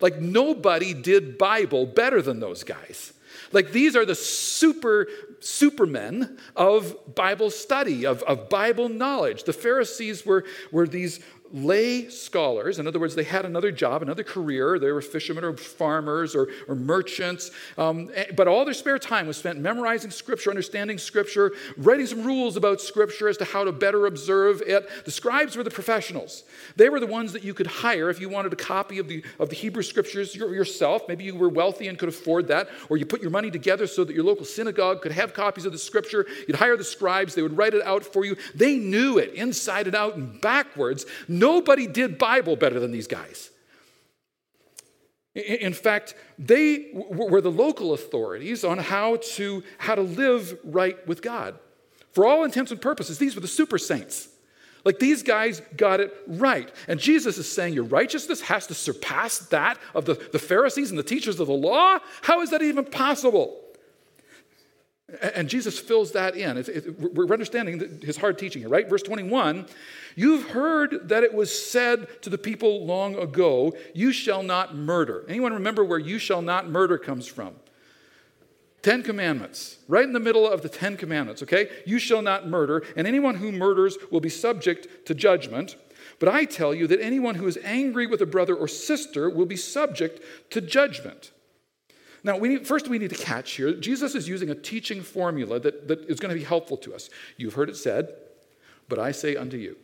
Like 0.00 0.18
nobody 0.18 0.92
did 0.92 1.38
Bible 1.38 1.86
better 1.86 2.20
than 2.20 2.40
those 2.40 2.64
guys. 2.64 3.12
Like 3.52 3.70
these 3.70 3.94
are 3.94 4.04
the 4.04 4.16
super, 4.16 5.06
supermen 5.38 6.36
of 6.56 7.14
Bible 7.14 7.50
study, 7.50 8.04
of, 8.04 8.24
of 8.24 8.48
Bible 8.48 8.88
knowledge. 8.88 9.44
The 9.44 9.52
Pharisees 9.52 10.26
were, 10.26 10.44
were 10.72 10.88
these 10.88 11.20
lay 11.52 12.08
scholars. 12.08 12.78
In 12.78 12.86
other 12.86 12.98
words, 12.98 13.14
they 13.14 13.24
had 13.24 13.44
another 13.44 13.70
job, 13.70 14.02
another 14.02 14.24
career. 14.24 14.78
They 14.78 14.90
were 14.90 15.02
fishermen 15.02 15.44
or 15.44 15.56
farmers 15.56 16.34
or, 16.34 16.48
or 16.66 16.74
merchants. 16.74 17.50
Um, 17.76 18.10
eh, 18.14 18.26
but 18.34 18.48
all 18.48 18.64
their 18.64 18.74
spare 18.74 18.98
time 18.98 19.26
was 19.26 19.36
spent 19.36 19.58
memorizing 19.58 20.10
Scripture, 20.10 20.50
understanding 20.50 20.98
Scripture, 20.98 21.52
writing 21.76 22.06
some 22.06 22.24
rules 22.24 22.56
about 22.56 22.80
Scripture 22.80 23.28
as 23.28 23.36
to 23.38 23.44
how 23.44 23.64
to 23.64 23.72
better 23.72 24.06
observe 24.06 24.62
it. 24.62 24.88
The 25.04 25.10
scribes 25.10 25.56
were 25.56 25.62
the 25.62 25.70
professionals. 25.70 26.44
They 26.76 26.88
were 26.88 27.00
the 27.00 27.06
ones 27.06 27.32
that 27.32 27.44
you 27.44 27.54
could 27.54 27.66
hire 27.66 28.08
if 28.08 28.20
you 28.20 28.28
wanted 28.28 28.52
a 28.52 28.56
copy 28.56 28.98
of 28.98 29.08
the, 29.08 29.22
of 29.38 29.50
the 29.50 29.56
Hebrew 29.56 29.82
Scriptures 29.82 30.34
yourself. 30.34 31.02
Maybe 31.08 31.24
you 31.24 31.36
were 31.36 31.48
wealthy 31.48 31.88
and 31.88 31.98
could 31.98 32.08
afford 32.08 32.48
that, 32.48 32.68
or 32.88 32.96
you 32.96 33.04
put 33.04 33.20
your 33.20 33.30
money 33.30 33.50
together 33.50 33.86
so 33.86 34.04
that 34.04 34.14
your 34.14 34.24
local 34.24 34.44
synagogue 34.44 35.02
could 35.02 35.12
have 35.12 35.34
copies 35.34 35.66
of 35.66 35.72
the 35.72 35.78
Scripture. 35.78 36.26
You'd 36.48 36.56
hire 36.56 36.76
the 36.76 36.84
scribes, 36.84 37.34
they 37.34 37.42
would 37.42 37.56
write 37.56 37.74
it 37.74 37.82
out 37.82 38.04
for 38.04 38.24
you. 38.24 38.36
They 38.54 38.76
knew 38.76 39.18
it 39.18 39.34
inside 39.34 39.86
and 39.86 39.96
out 39.96 40.16
and 40.16 40.40
backwards. 40.40 41.04
Nobody 41.42 41.88
did 41.88 42.18
Bible 42.18 42.54
better 42.54 42.78
than 42.78 42.92
these 42.92 43.08
guys. 43.08 43.50
In 45.34 45.72
fact, 45.72 46.14
they 46.38 46.90
were 46.92 47.40
the 47.40 47.50
local 47.50 47.94
authorities 47.94 48.62
on 48.64 48.78
how 48.78 49.16
to, 49.34 49.64
how 49.78 49.96
to 49.96 50.02
live 50.02 50.56
right 50.62 51.04
with 51.08 51.20
God. 51.20 51.58
For 52.12 52.24
all 52.26 52.44
intents 52.44 52.70
and 52.70 52.80
purposes, 52.80 53.18
these 53.18 53.34
were 53.34 53.40
the 53.40 53.48
super 53.48 53.76
saints. 53.76 54.28
Like 54.84 55.00
these 55.00 55.24
guys 55.24 55.62
got 55.76 55.98
it 55.98 56.14
right. 56.28 56.70
And 56.86 57.00
Jesus 57.00 57.38
is 57.38 57.50
saying 57.50 57.74
your 57.74 57.84
righteousness 57.84 58.42
has 58.42 58.68
to 58.68 58.74
surpass 58.74 59.38
that 59.48 59.78
of 59.94 60.04
the, 60.04 60.14
the 60.14 60.38
Pharisees 60.38 60.90
and 60.90 60.98
the 60.98 61.02
teachers 61.02 61.40
of 61.40 61.48
the 61.48 61.52
law? 61.54 61.98
How 62.20 62.40
is 62.42 62.50
that 62.50 62.62
even 62.62 62.84
possible? 62.84 63.58
And 65.34 65.48
Jesus 65.48 65.78
fills 65.78 66.12
that 66.12 66.36
in. 66.36 66.56
It, 66.56 67.00
we're 67.00 67.32
understanding 67.32 68.00
his 68.02 68.16
hard 68.16 68.38
teaching 68.38 68.62
here, 68.62 68.68
right? 68.68 68.88
Verse 68.88 69.02
21 69.02 69.66
You've 70.16 70.50
heard 70.50 71.08
that 71.08 71.22
it 71.22 71.34
was 71.34 71.50
said 71.70 72.22
to 72.22 72.30
the 72.30 72.38
people 72.38 72.84
long 72.84 73.16
ago, 73.16 73.74
You 73.94 74.12
shall 74.12 74.42
not 74.42 74.76
murder. 74.76 75.24
Anyone 75.28 75.54
remember 75.54 75.84
where 75.84 75.98
you 75.98 76.18
shall 76.18 76.42
not 76.42 76.68
murder 76.68 76.98
comes 76.98 77.26
from? 77.26 77.54
Ten 78.82 79.04
Commandments, 79.04 79.78
right 79.86 80.04
in 80.04 80.12
the 80.12 80.20
middle 80.20 80.46
of 80.46 80.62
the 80.62 80.68
Ten 80.68 80.96
Commandments, 80.96 81.42
okay? 81.42 81.68
You 81.86 82.00
shall 82.00 82.20
not 82.20 82.48
murder, 82.48 82.84
and 82.96 83.06
anyone 83.06 83.36
who 83.36 83.52
murders 83.52 83.96
will 84.10 84.20
be 84.20 84.28
subject 84.28 85.06
to 85.06 85.14
judgment. 85.14 85.76
But 86.18 86.28
I 86.28 86.44
tell 86.44 86.74
you 86.74 86.88
that 86.88 87.00
anyone 87.00 87.36
who 87.36 87.46
is 87.46 87.58
angry 87.62 88.06
with 88.06 88.20
a 88.20 88.26
brother 88.26 88.56
or 88.56 88.66
sister 88.66 89.30
will 89.30 89.46
be 89.46 89.56
subject 89.56 90.20
to 90.50 90.60
judgment. 90.60 91.30
Now, 92.24 92.36
we 92.36 92.48
need, 92.48 92.66
first 92.66 92.88
we 92.88 92.98
need 92.98 93.10
to 93.10 93.16
catch 93.16 93.52
here 93.52 93.72
Jesus 93.72 94.14
is 94.14 94.28
using 94.28 94.50
a 94.50 94.54
teaching 94.54 95.02
formula 95.02 95.58
that, 95.60 95.88
that 95.88 96.00
is 96.08 96.20
going 96.20 96.32
to 96.32 96.38
be 96.38 96.44
helpful 96.44 96.76
to 96.78 96.94
us. 96.94 97.08
You've 97.36 97.54
heard 97.54 97.68
it 97.68 97.76
said, 97.76 98.14
but 98.88 98.98
I 98.98 99.12
say 99.12 99.36
unto 99.36 99.56
you. 99.56 99.76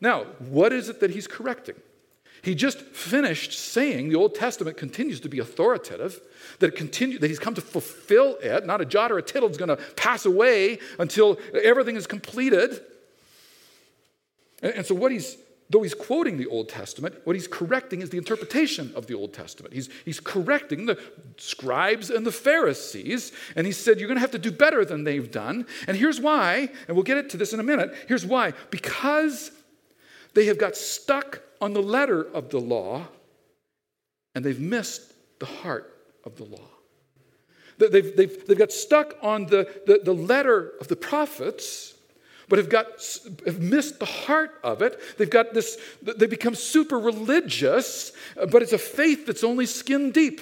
Now, 0.00 0.24
what 0.38 0.72
is 0.72 0.88
it 0.88 1.00
that 1.00 1.10
he's 1.10 1.26
correcting? 1.26 1.76
He 2.42 2.54
just 2.54 2.80
finished 2.80 3.52
saying 3.52 4.08
the 4.08 4.16
Old 4.16 4.34
Testament 4.34 4.76
continues 4.76 5.20
to 5.20 5.28
be 5.28 5.38
authoritative, 5.38 6.20
that, 6.60 6.68
it 6.68 6.76
continue, 6.76 7.18
that 7.18 7.28
he's 7.28 7.38
come 7.38 7.54
to 7.54 7.60
fulfill 7.60 8.36
it. 8.42 8.66
Not 8.66 8.80
a 8.80 8.84
jot 8.84 9.10
or 9.10 9.18
a 9.18 9.22
tittle 9.22 9.48
is 9.48 9.56
going 9.56 9.68
to 9.68 9.76
pass 9.96 10.26
away 10.26 10.78
until 10.98 11.38
everything 11.54 11.96
is 11.96 12.06
completed. 12.06 12.80
And, 14.62 14.74
and 14.74 14.86
so, 14.86 14.94
what 14.94 15.10
he's 15.12 15.38
though 15.70 15.82
he's 15.82 15.94
quoting 15.94 16.36
the 16.36 16.46
Old 16.46 16.68
Testament, 16.68 17.16
what 17.24 17.34
he's 17.34 17.48
correcting 17.48 18.00
is 18.00 18.10
the 18.10 18.18
interpretation 18.18 18.92
of 18.94 19.06
the 19.06 19.14
Old 19.14 19.32
Testament. 19.32 19.74
He's, 19.74 19.88
he's 20.04 20.20
correcting 20.20 20.86
the 20.86 20.98
scribes 21.36 22.10
and 22.10 22.24
the 22.24 22.32
Pharisees, 22.32 23.32
and 23.56 23.66
he 23.66 23.72
said, 23.72 23.98
You're 23.98 24.08
going 24.08 24.16
to 24.16 24.20
have 24.20 24.30
to 24.32 24.38
do 24.38 24.52
better 24.52 24.84
than 24.84 25.04
they've 25.04 25.30
done. 25.30 25.66
And 25.88 25.96
here's 25.96 26.20
why, 26.20 26.68
and 26.86 26.96
we'll 26.96 27.02
get 27.02 27.18
it 27.18 27.30
to 27.30 27.36
this 27.36 27.52
in 27.52 27.60
a 27.60 27.64
minute. 27.64 27.92
Here's 28.08 28.24
why 28.24 28.52
because 28.70 29.50
they 30.36 30.44
have 30.44 30.58
got 30.58 30.76
stuck 30.76 31.40
on 31.62 31.72
the 31.72 31.82
letter 31.82 32.22
of 32.22 32.50
the 32.50 32.60
law, 32.60 33.08
and 34.34 34.44
they've 34.44 34.60
missed 34.60 35.14
the 35.38 35.46
heart 35.46 35.92
of 36.24 36.36
the 36.36 36.44
law. 36.44 36.68
They've, 37.78 38.14
they've, 38.14 38.46
they've 38.46 38.58
got 38.58 38.70
stuck 38.70 39.14
on 39.22 39.46
the, 39.46 39.66
the, 39.86 40.00
the 40.04 40.12
letter 40.12 40.72
of 40.78 40.88
the 40.88 40.96
prophets 40.96 41.94
but 42.48 42.58
have 42.60 42.68
got 42.68 42.86
have 43.44 43.58
missed 43.60 43.98
the 43.98 44.06
heart 44.06 44.52
of 44.62 44.80
it. 44.80 45.00
They've 45.18 45.28
got 45.28 45.52
this, 45.52 45.78
they 46.00 46.26
become 46.26 46.54
super 46.54 46.96
religious, 46.96 48.12
but 48.36 48.62
it's 48.62 48.72
a 48.72 48.78
faith 48.78 49.26
that's 49.26 49.42
only 49.42 49.66
skin 49.66 50.12
deep. 50.12 50.40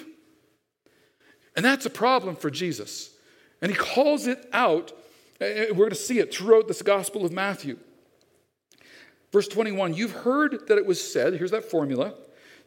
And 1.57 1.65
that's 1.65 1.87
a 1.87 1.91
problem 1.91 2.37
for 2.37 2.51
Jesus. 2.51 3.09
And 3.63 3.71
he 3.71 3.77
calls 3.79 4.27
it 4.27 4.47
out. 4.53 4.93
Eh, 5.41 5.47
eh, 5.47 5.67
we're 5.71 5.87
going 5.87 5.91
to 5.91 5.95
see 5.95 6.19
it 6.19 6.35
throughout 6.35 6.69
this 6.69 6.83
Gospel 6.83 7.25
of 7.25 7.33
Matthew. 7.33 7.79
Verse 9.35 9.49
21 9.49 9.95
You've 9.95 10.13
heard 10.13 10.69
that 10.69 10.79
it 10.79 10.87
was 10.87 11.03
said, 11.03 11.35
here's 11.35 11.51
that 11.51 11.65
formula 11.65 12.15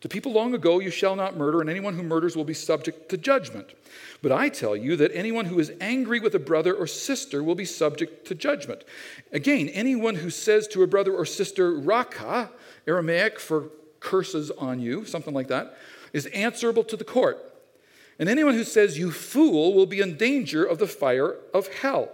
to 0.01 0.09
people 0.09 0.33
long 0.33 0.53
ago, 0.53 0.79
you 0.79 0.91
shall 0.91 1.15
not 1.15 1.37
murder, 1.37 1.61
and 1.61 1.69
anyone 1.69 1.93
who 1.93 2.03
murders 2.03 2.35
will 2.35 2.43
be 2.43 2.53
subject 2.53 3.07
to 3.07 3.17
judgment. 3.17 3.73
But 4.21 4.33
I 4.33 4.49
tell 4.49 4.75
you 4.75 4.97
that 4.97 5.11
anyone 5.13 5.45
who 5.45 5.59
is 5.59 5.71
angry 5.79 6.19
with 6.19 6.35
a 6.35 6.39
brother 6.39 6.75
or 6.75 6.85
sister 6.85 7.41
will 7.41 7.55
be 7.55 7.63
subject 7.63 8.27
to 8.27 8.35
judgment. 8.35 8.83
Again, 9.31 9.69
anyone 9.69 10.15
who 10.15 10.29
says 10.29 10.67
to 10.67 10.83
a 10.83 10.87
brother 10.87 11.13
or 11.13 11.25
sister, 11.25 11.73
Raca, 11.73 12.51
Aramaic 12.85 13.39
for 13.39 13.69
curses 14.01 14.51
on 14.51 14.81
you, 14.81 15.05
something 15.05 15.33
like 15.33 15.47
that, 15.47 15.77
is 16.11 16.25
answerable 16.27 16.83
to 16.83 16.97
the 16.97 17.05
court. 17.05 17.37
And 18.19 18.27
anyone 18.27 18.55
who 18.55 18.65
says, 18.65 18.99
You 18.99 19.11
fool, 19.11 19.73
will 19.73 19.85
be 19.85 20.01
in 20.01 20.17
danger 20.17 20.65
of 20.65 20.79
the 20.79 20.87
fire 20.87 21.37
of 21.53 21.69
hell. 21.69 22.11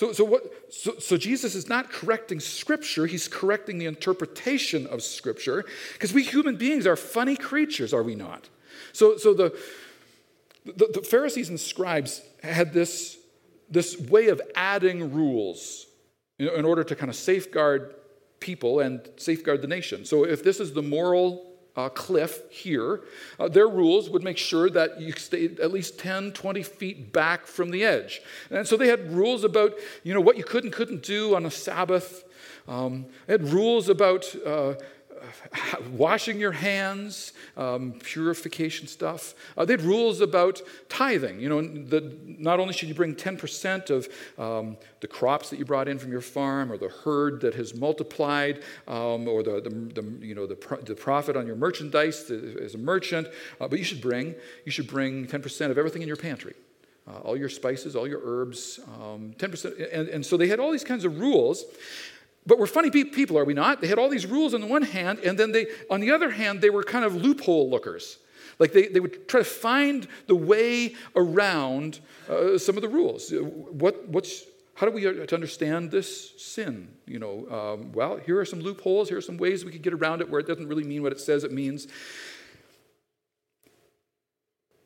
So, 0.00 0.14
so, 0.14 0.24
what, 0.24 0.72
so, 0.72 0.94
so 0.98 1.18
Jesus 1.18 1.54
is 1.54 1.68
not 1.68 1.92
correcting 1.92 2.40
Scripture, 2.40 3.04
he's 3.04 3.28
correcting 3.28 3.76
the 3.76 3.84
interpretation 3.84 4.86
of 4.86 5.02
Scripture, 5.02 5.66
because 5.92 6.14
we 6.14 6.22
human 6.22 6.56
beings 6.56 6.86
are 6.86 6.96
funny 6.96 7.36
creatures, 7.36 7.92
are 7.92 8.02
we 8.02 8.14
not? 8.14 8.48
So, 8.94 9.18
so 9.18 9.34
the, 9.34 9.54
the, 10.64 10.88
the 10.94 11.02
Pharisees 11.02 11.50
and 11.50 11.60
scribes 11.60 12.22
had 12.42 12.72
this, 12.72 13.18
this 13.68 14.00
way 14.00 14.28
of 14.28 14.40
adding 14.54 15.12
rules 15.12 15.84
in, 16.38 16.48
in 16.48 16.64
order 16.64 16.82
to 16.82 16.96
kind 16.96 17.10
of 17.10 17.16
safeguard 17.16 17.94
people 18.40 18.80
and 18.80 19.06
safeguard 19.18 19.60
the 19.60 19.68
nation. 19.68 20.06
So 20.06 20.24
if 20.24 20.42
this 20.42 20.60
is 20.60 20.72
the 20.72 20.80
moral 20.80 21.49
uh, 21.76 21.88
cliff 21.88 22.42
here, 22.50 23.02
uh, 23.38 23.48
their 23.48 23.68
rules 23.68 24.10
would 24.10 24.22
make 24.22 24.38
sure 24.38 24.68
that 24.70 25.00
you 25.00 25.12
stayed 25.12 25.60
at 25.60 25.72
least 25.72 25.98
10, 25.98 26.32
20 26.32 26.62
feet 26.62 27.12
back 27.12 27.46
from 27.46 27.70
the 27.70 27.84
edge. 27.84 28.20
And 28.50 28.66
so 28.66 28.76
they 28.76 28.88
had 28.88 29.12
rules 29.12 29.44
about, 29.44 29.74
you 30.02 30.14
know, 30.14 30.20
what 30.20 30.36
you 30.36 30.44
could 30.44 30.64
and 30.64 30.72
couldn't 30.72 31.02
do 31.02 31.34
on 31.34 31.46
a 31.46 31.50
Sabbath. 31.50 32.24
Um, 32.68 33.06
they 33.26 33.34
had 33.34 33.48
rules 33.48 33.88
about 33.88 34.34
uh, 34.44 34.74
washing 35.92 36.38
your 36.38 36.52
hands, 36.52 37.32
um, 37.56 37.92
purification 38.02 38.86
stuff. 38.86 39.34
Uh, 39.56 39.64
they 39.64 39.74
had 39.74 39.82
rules 39.82 40.20
about 40.20 40.62
tithing. 40.88 41.40
You 41.40 41.48
know, 41.48 41.62
the, 41.62 42.16
not 42.26 42.60
only 42.60 42.72
should 42.72 42.88
you 42.88 42.94
bring 42.94 43.14
10% 43.14 43.90
of 43.90 44.08
um, 44.38 44.76
the 45.00 45.06
crops 45.06 45.50
that 45.50 45.58
you 45.58 45.64
brought 45.64 45.88
in 45.88 45.98
from 45.98 46.12
your 46.12 46.20
farm 46.20 46.70
or 46.70 46.76
the 46.76 46.88
herd 46.88 47.40
that 47.40 47.54
has 47.54 47.74
multiplied 47.74 48.62
um, 48.88 49.28
or 49.28 49.42
the, 49.42 49.60
the, 49.60 49.70
the, 49.70 50.26
you 50.26 50.34
know, 50.34 50.46
the, 50.46 50.56
the 50.84 50.94
profit 50.94 51.36
on 51.36 51.46
your 51.46 51.56
merchandise 51.56 52.30
as 52.30 52.74
a 52.74 52.78
merchant, 52.78 53.28
uh, 53.60 53.68
but 53.68 53.78
you 53.78 53.84
should 53.84 54.00
bring, 54.00 54.34
you 54.64 54.72
should 54.72 54.86
bring 54.86 55.26
10% 55.26 55.70
of 55.70 55.78
everything 55.78 56.02
in 56.02 56.08
your 56.08 56.16
pantry. 56.16 56.54
Uh, 57.08 57.18
all 57.20 57.36
your 57.36 57.48
spices, 57.48 57.96
all 57.96 58.06
your 58.06 58.20
herbs, 58.22 58.78
um, 59.00 59.34
10%. 59.38 59.92
And, 59.92 60.08
and 60.08 60.24
so 60.24 60.36
they 60.36 60.48
had 60.48 60.60
all 60.60 60.70
these 60.70 60.84
kinds 60.84 61.04
of 61.04 61.18
rules. 61.18 61.64
But 62.50 62.58
we're 62.58 62.66
funny 62.66 62.90
people, 62.90 63.38
are 63.38 63.44
we 63.44 63.54
not? 63.54 63.80
They 63.80 63.86
had 63.86 63.96
all 63.96 64.08
these 64.08 64.26
rules 64.26 64.54
on 64.54 64.60
the 64.60 64.66
one 64.66 64.82
hand, 64.82 65.20
and 65.20 65.38
then 65.38 65.52
they, 65.52 65.68
on 65.88 66.00
the 66.00 66.10
other 66.10 66.30
hand, 66.30 66.60
they 66.60 66.68
were 66.68 66.82
kind 66.82 67.04
of 67.04 67.14
loophole 67.14 67.70
lookers. 67.70 68.18
Like 68.58 68.72
they, 68.72 68.88
they 68.88 68.98
would 68.98 69.28
try 69.28 69.38
to 69.38 69.44
find 69.44 70.08
the 70.26 70.34
way 70.34 70.96
around 71.14 72.00
uh, 72.28 72.58
some 72.58 72.74
of 72.74 72.82
the 72.82 72.88
rules. 72.88 73.32
What, 73.32 74.08
what's, 74.08 74.42
how 74.74 74.86
do 74.86 74.90
we 74.90 75.06
uh, 75.06 75.26
understand 75.32 75.92
this 75.92 76.42
sin? 76.42 76.88
You 77.06 77.20
know, 77.20 77.46
um, 77.52 77.92
well, 77.92 78.16
here 78.16 78.40
are 78.40 78.44
some 78.44 78.60
loopholes. 78.60 79.08
Here 79.08 79.18
are 79.18 79.22
some 79.22 79.36
ways 79.36 79.64
we 79.64 79.70
could 79.70 79.82
get 79.82 79.92
around 79.92 80.20
it 80.20 80.28
where 80.28 80.40
it 80.40 80.48
doesn't 80.48 80.66
really 80.66 80.82
mean 80.82 81.04
what 81.04 81.12
it 81.12 81.20
says 81.20 81.44
it 81.44 81.52
means. 81.52 81.86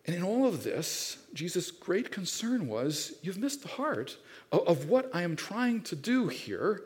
And 0.05 0.15
in 0.15 0.23
all 0.23 0.47
of 0.47 0.65
this, 0.65 1.17
Jesus' 1.33 1.71
great 1.71 2.13
concern 2.13 2.69
was 2.69 3.15
you've 3.23 3.39
missed 3.39 3.63
the 3.63 3.69
heart 3.69 4.19
of, 4.53 4.69
of 4.69 4.91
what 4.91 5.09
I 5.15 5.23
am 5.23 5.35
trying 5.35 5.81
to 5.85 5.97
do 5.97 6.29
here 6.29 6.83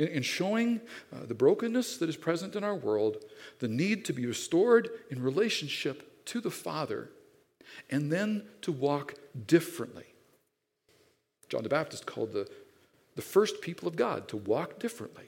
in, 0.00 0.08
in 0.08 0.22
showing 0.22 0.80
uh, 1.12 1.26
the 1.26 1.34
brokenness 1.34 1.98
that 1.98 2.08
is 2.08 2.16
present 2.16 2.56
in 2.56 2.64
our 2.64 2.74
world, 2.74 3.18
the 3.60 3.68
need 3.68 4.04
to 4.06 4.12
be 4.12 4.26
restored 4.26 4.88
in 5.10 5.22
relationship 5.22 6.24
to 6.24 6.40
the 6.40 6.50
Father, 6.50 7.10
and 7.90 8.10
then 8.10 8.42
to 8.62 8.72
walk 8.72 9.14
differently. 9.46 10.06
John 11.48 11.62
the 11.62 11.68
Baptist 11.68 12.06
called 12.06 12.32
the, 12.32 12.48
the 13.16 13.22
first 13.22 13.60
people 13.60 13.86
of 13.86 13.96
God 13.96 14.26
to 14.28 14.36
walk 14.36 14.78
differently. 14.78 15.26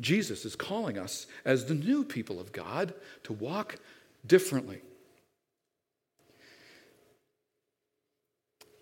Jesus 0.00 0.44
is 0.44 0.56
calling 0.56 0.98
us 0.98 1.26
as 1.44 1.66
the 1.66 1.74
new 1.74 2.04
people 2.04 2.40
of 2.40 2.52
God 2.52 2.94
to 3.24 3.32
walk 3.32 3.76
differently. 4.26 4.80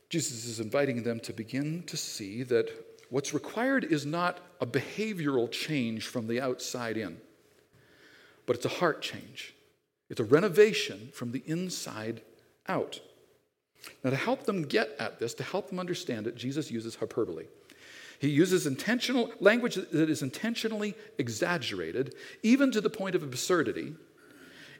Jesus 0.08 0.44
is 0.44 0.60
inviting 0.60 1.04
them 1.04 1.20
to 1.20 1.32
begin 1.32 1.84
to 1.84 1.96
see 1.96 2.42
that 2.42 2.91
What's 3.12 3.34
required 3.34 3.84
is 3.84 4.06
not 4.06 4.38
a 4.58 4.64
behavioral 4.64 5.50
change 5.50 6.06
from 6.06 6.28
the 6.28 6.40
outside 6.40 6.96
in, 6.96 7.18
but 8.46 8.56
it's 8.56 8.64
a 8.64 8.70
heart 8.70 9.02
change. 9.02 9.54
It's 10.08 10.18
a 10.18 10.24
renovation 10.24 11.10
from 11.12 11.32
the 11.32 11.42
inside 11.44 12.22
out. 12.66 13.00
Now, 14.02 14.08
to 14.08 14.16
help 14.16 14.44
them 14.44 14.62
get 14.62 14.96
at 14.98 15.18
this, 15.18 15.34
to 15.34 15.42
help 15.42 15.68
them 15.68 15.78
understand 15.78 16.26
it, 16.26 16.36
Jesus 16.36 16.70
uses 16.70 16.94
hyperbole. 16.94 17.44
He 18.18 18.28
uses 18.30 18.66
intentional 18.66 19.30
language 19.40 19.74
that 19.74 20.08
is 20.08 20.22
intentionally 20.22 20.94
exaggerated, 21.18 22.14
even 22.42 22.72
to 22.72 22.80
the 22.80 22.88
point 22.88 23.14
of 23.14 23.22
absurdity, 23.22 23.92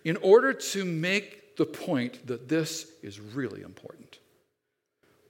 in 0.07 0.17
order 0.17 0.55
to 0.55 0.87
make 0.87 1.59
the 1.59 1.67
point 1.67 2.27
that 2.29 2.49
this 2.49 2.87
is 3.03 3.21
really 3.21 3.61
important. 3.61 4.21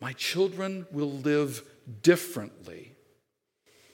My 0.01 0.13
children 0.13 0.87
will 0.93 1.11
live 1.11 1.65
differently 2.03 2.92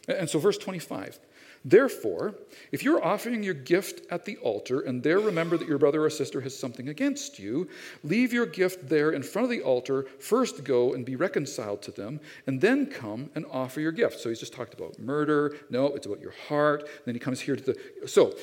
and 0.09 0.29
so, 0.29 0.39
verse 0.39 0.59
25 0.59 1.19
Therefore, 1.65 2.35
if 2.71 2.83
you're 2.83 3.05
offering 3.05 3.43
your 3.43 3.55
gift 3.55 4.07
at 4.11 4.25
the 4.25 4.37
altar 4.39 4.81
and 4.81 5.03
there 5.03 5.19
remember 5.19 5.57
that 5.57 5.69
your 5.69 5.79
brother 5.79 6.05
or 6.05 6.11
sister 6.11 6.41
has 6.43 6.57
something 6.57 6.89
against 6.89 7.39
you, 7.39 7.69
leave 8.05 8.33
your 8.33 8.47
gift 8.47 8.89
there 8.89 9.11
in 9.11 9.23
front 9.23 9.45
of 9.45 9.51
the 9.51 9.63
altar. 9.63 10.07
First 10.21 10.65
go 10.65 10.95
and 10.95 11.05
be 11.05 11.17
reconciled 11.17 11.83
to 11.83 11.91
them, 11.91 12.21
and 12.47 12.61
then 12.61 12.87
come 12.87 13.31
and 13.35 13.45
offer 13.51 13.81
your 13.81 13.93
gift. 13.93 14.21
So 14.21 14.29
he's 14.29 14.41
just 14.41 14.53
talked 14.53 14.75
about 14.75 14.99
murder. 14.99 15.57
No, 15.69 15.87
it's 15.89 16.07
about 16.07 16.21
your 16.21 16.35
heart. 16.49 16.89
Then 17.05 17.15
he 17.15 17.19
comes 17.19 17.41
here 17.41 17.57
to 17.57 17.63
the. 17.63 18.09
So 18.09 18.35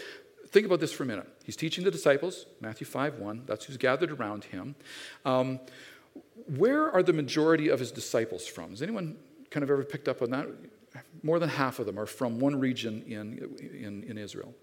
think 0.50 0.66
about 0.66 0.80
this 0.80 0.92
for 0.92 1.04
a 1.04 1.08
minute. 1.08 1.28
He's 1.46 1.56
teaching 1.56 1.84
the 1.84 1.92
disciples, 1.92 2.46
Matthew 2.60 2.86
5 2.86 3.20
1. 3.20 3.44
That's 3.46 3.66
who's 3.66 3.78
gathered 3.78 4.12
around 4.12 4.44
him. 4.46 4.76
Um, 5.24 5.60
where 6.48 6.92
are 6.92 7.02
the 7.02 7.14
majority 7.14 7.70
of 7.70 7.80
his 7.80 7.92
disciples 7.92 8.46
from? 8.46 8.72
Has 8.72 8.82
anyone 8.82 9.16
kind 9.50 9.64
of 9.64 9.72
ever 9.72 9.84
picked 9.84 10.08
up 10.08 10.22
on 10.22 10.32
that? 10.32 10.48
More 11.26 11.40
than 11.40 11.50
half 11.50 11.80
of 11.80 11.88
them 11.88 11.98
are 11.98 12.06
from 12.06 12.40
one 12.40 12.60
region 12.60 13.02
in, 13.08 13.40
in, 13.60 14.04
in 14.04 14.18
Israel. 14.18 14.54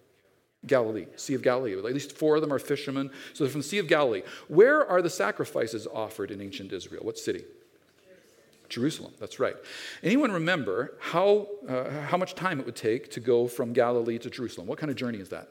Galilee, 0.64 1.06
Sea 1.16 1.34
of 1.34 1.42
Galilee. 1.42 1.76
At 1.76 1.82
least 1.82 2.16
four 2.16 2.36
of 2.36 2.40
them 2.40 2.52
are 2.52 2.60
fishermen. 2.60 3.10
So 3.32 3.42
they're 3.42 3.50
from 3.50 3.62
the 3.62 3.66
Sea 3.66 3.78
of 3.78 3.88
Galilee. 3.88 4.22
Where 4.46 4.86
are 4.88 5.02
the 5.02 5.10
sacrifices 5.10 5.88
offered 5.92 6.30
in 6.30 6.40
ancient 6.40 6.72
Israel? 6.72 7.02
What 7.04 7.18
city? 7.18 7.44
Jerusalem, 8.68 9.12
that's 9.18 9.40
right. 9.40 9.56
Anyone 10.04 10.30
remember 10.30 10.94
how, 11.00 11.48
uh, 11.68 11.90
how 12.02 12.16
much 12.16 12.36
time 12.36 12.60
it 12.60 12.64
would 12.64 12.76
take 12.76 13.10
to 13.10 13.20
go 13.20 13.48
from 13.48 13.72
Galilee 13.72 14.18
to 14.18 14.30
Jerusalem? 14.30 14.68
What 14.68 14.78
kind 14.78 14.88
of 14.88 14.96
journey 14.96 15.18
is 15.18 15.30
that? 15.30 15.48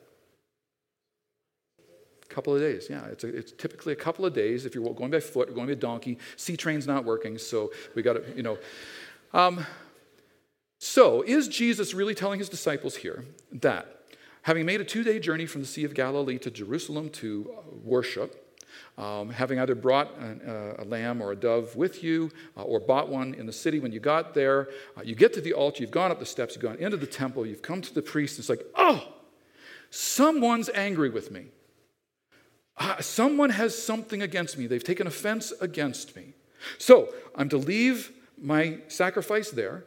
A 2.23 2.33
couple 2.33 2.55
of 2.55 2.61
days, 2.61 2.87
yeah. 2.89 3.05
It's, 3.07 3.25
a, 3.25 3.27
it's 3.27 3.51
typically 3.51 3.91
a 3.91 3.97
couple 3.97 4.25
of 4.25 4.33
days 4.33 4.65
if 4.65 4.73
you're 4.73 4.93
going 4.93 5.11
by 5.11 5.19
foot 5.19 5.49
or 5.49 5.51
going 5.51 5.67
by 5.67 5.73
donkey. 5.73 6.17
Sea 6.37 6.55
train's 6.55 6.87
not 6.87 7.03
working, 7.03 7.37
so 7.37 7.73
we 7.95 8.01
got 8.01 8.13
to, 8.13 8.23
you 8.33 8.43
know. 8.43 8.57
Um, 9.33 9.65
so, 10.83 11.21
is 11.21 11.47
Jesus 11.47 11.93
really 11.93 12.15
telling 12.15 12.39
his 12.39 12.49
disciples 12.49 12.95
here 12.95 13.23
that 13.51 14.01
having 14.41 14.65
made 14.65 14.81
a 14.81 14.83
two 14.83 15.03
day 15.03 15.19
journey 15.19 15.45
from 15.45 15.61
the 15.61 15.67
Sea 15.67 15.83
of 15.83 15.93
Galilee 15.93 16.39
to 16.39 16.49
Jerusalem 16.49 17.11
to 17.11 17.53
uh, 17.55 17.61
worship, 17.83 18.59
um, 18.97 19.29
having 19.29 19.59
either 19.59 19.75
brought 19.75 20.09
a, 20.19 20.79
uh, 20.79 20.83
a, 20.83 20.85
lamb 20.85 21.21
or 21.21 21.33
a 21.33 21.35
dove 21.35 21.75
with 21.75 22.03
you 22.03 22.31
uh, 22.57 22.63
or 22.63 22.79
bought 22.79 23.09
one 23.09 23.35
in 23.35 23.45
the 23.45 23.53
city, 23.53 23.79
when 23.79 23.91
you 23.91 23.99
got 23.99 24.33
there, 24.33 24.69
uh, 24.97 25.03
you 25.03 25.13
get 25.13 25.33
to 25.33 25.41
the 25.41 25.53
altar, 25.53 25.83
you've 25.83 25.91
gone 25.91 26.09
up 26.09 26.17
the 26.17 26.25
steps, 26.25 26.55
you've 26.55 26.63
gone 26.63 26.77
into 26.77 26.97
the 26.97 27.05
temple, 27.05 27.45
you've 27.45 27.61
come 27.61 27.79
to 27.83 27.93
the 27.93 28.01
priest, 28.01 28.39
it's 28.39 28.49
like, 28.49 28.65
oh, 28.73 29.07
someone's 29.91 30.71
angry 30.73 31.11
with 31.11 31.29
me. 31.29 31.45
Uh, 32.75 32.99
someone 32.99 33.51
has 33.51 33.79
something 33.79 34.23
against 34.23 34.57
me. 34.57 34.65
They've 34.65 34.83
taken 34.83 35.05
offense 35.05 35.53
against 35.61 36.15
me. 36.15 36.33
So 36.79 37.13
I'm 37.35 37.49
to 37.49 37.57
leave 37.57 38.11
my 38.41 38.79
sacrifice 38.87 39.51
there. 39.51 39.85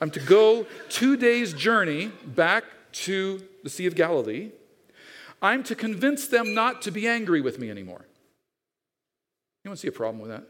I'm 0.00 0.10
to 0.10 0.20
go 0.20 0.66
two 0.88 1.16
days' 1.16 1.52
journey 1.52 2.12
back 2.24 2.64
to 2.92 3.42
the 3.64 3.70
Sea 3.70 3.86
of 3.86 3.94
Galilee. 3.94 4.50
I'm 5.42 5.62
to 5.64 5.74
convince 5.74 6.26
them 6.28 6.54
not 6.54 6.82
to 6.82 6.90
be 6.90 7.06
angry 7.06 7.40
with 7.40 7.58
me 7.58 7.70
anymore. 7.70 8.04
Anyone 9.64 9.76
see 9.76 9.88
a 9.88 9.92
problem 9.92 10.20
with 10.20 10.30
that? 10.30 10.44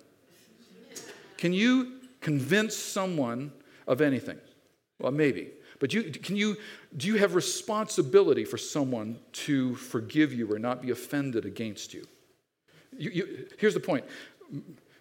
Can 1.37 1.53
you 1.53 2.01
convince 2.21 2.77
someone 2.77 3.53
of 3.87 4.01
anything? 4.01 4.39
Well, 4.99 5.13
maybe. 5.13 5.51
But 5.79 5.95
you, 5.95 6.05
can 6.05 6.37
you, 6.37 6.57
do 6.97 7.07
you 7.07 7.17
have 7.17 7.35
responsibility 7.35 8.45
for 8.45 8.59
someone 8.59 9.19
to 9.33 9.77
forgive 9.77 10.33
you 10.33 10.53
or 10.53 10.59
not 10.59 10.83
be 10.83 10.91
offended 10.91 11.45
against 11.45 11.95
you? 11.95 12.07
you, 12.99 13.11
you 13.11 13.47
here's 13.59 13.75
the 13.75 13.81
point 13.81 14.05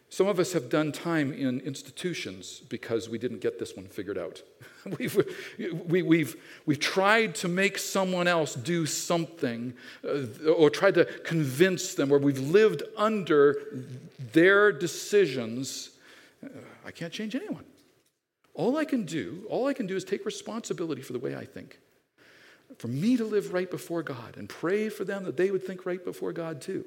some 0.10 0.28
of 0.28 0.40
us 0.40 0.54
have 0.54 0.70
done 0.70 0.92
time 0.92 1.34
in 1.34 1.60
institutions 1.62 2.62
because 2.70 3.10
we 3.10 3.18
didn't 3.18 3.40
get 3.40 3.60
this 3.60 3.76
one 3.76 3.88
figured 3.88 4.18
out. 4.18 4.42
we've, 4.98 5.16
we, 5.58 6.00
have 6.00 6.08
we've, 6.08 6.36
we've 6.66 6.80
tried 6.80 7.36
to 7.36 7.50
make 7.50 7.78
someone 7.78 8.28
else 8.28 8.56
do 8.56 8.86
something 8.86 9.74
uh, 10.06 10.50
or 10.50 10.70
tried 10.70 10.96
to 10.96 11.06
convince 11.26 11.94
them, 11.94 12.12
or 12.12 12.20
we've 12.20 12.40
lived 12.40 12.84
under 12.96 13.56
their 14.32 14.72
decisions. 14.72 15.90
Uh, 16.44 16.50
I 16.86 16.92
can't 16.92 17.12
change 17.12 17.36
anyone. 17.36 17.66
All 18.54 18.78
I 18.78 18.86
can 18.86 19.04
do, 19.04 19.46
all 19.50 19.68
I 19.68 19.74
can 19.74 19.88
do 19.88 19.96
is 19.96 20.06
take 20.06 20.26
responsibility 20.26 21.02
for 21.02 21.14
the 21.14 21.20
way 21.20 21.36
I 21.36 21.46
think. 21.46 21.80
For 22.78 22.88
me 22.88 23.18
to 23.18 23.26
live 23.26 23.54
right 23.54 23.70
before 23.70 24.04
God 24.04 24.38
and 24.38 24.48
pray 24.48 24.88
for 24.90 25.04
them 25.04 25.26
that 25.26 25.36
they 25.36 25.52
would 25.52 25.66
think 25.66 25.86
right 25.86 26.04
before 26.04 26.32
God 26.32 26.62
too. 26.62 26.86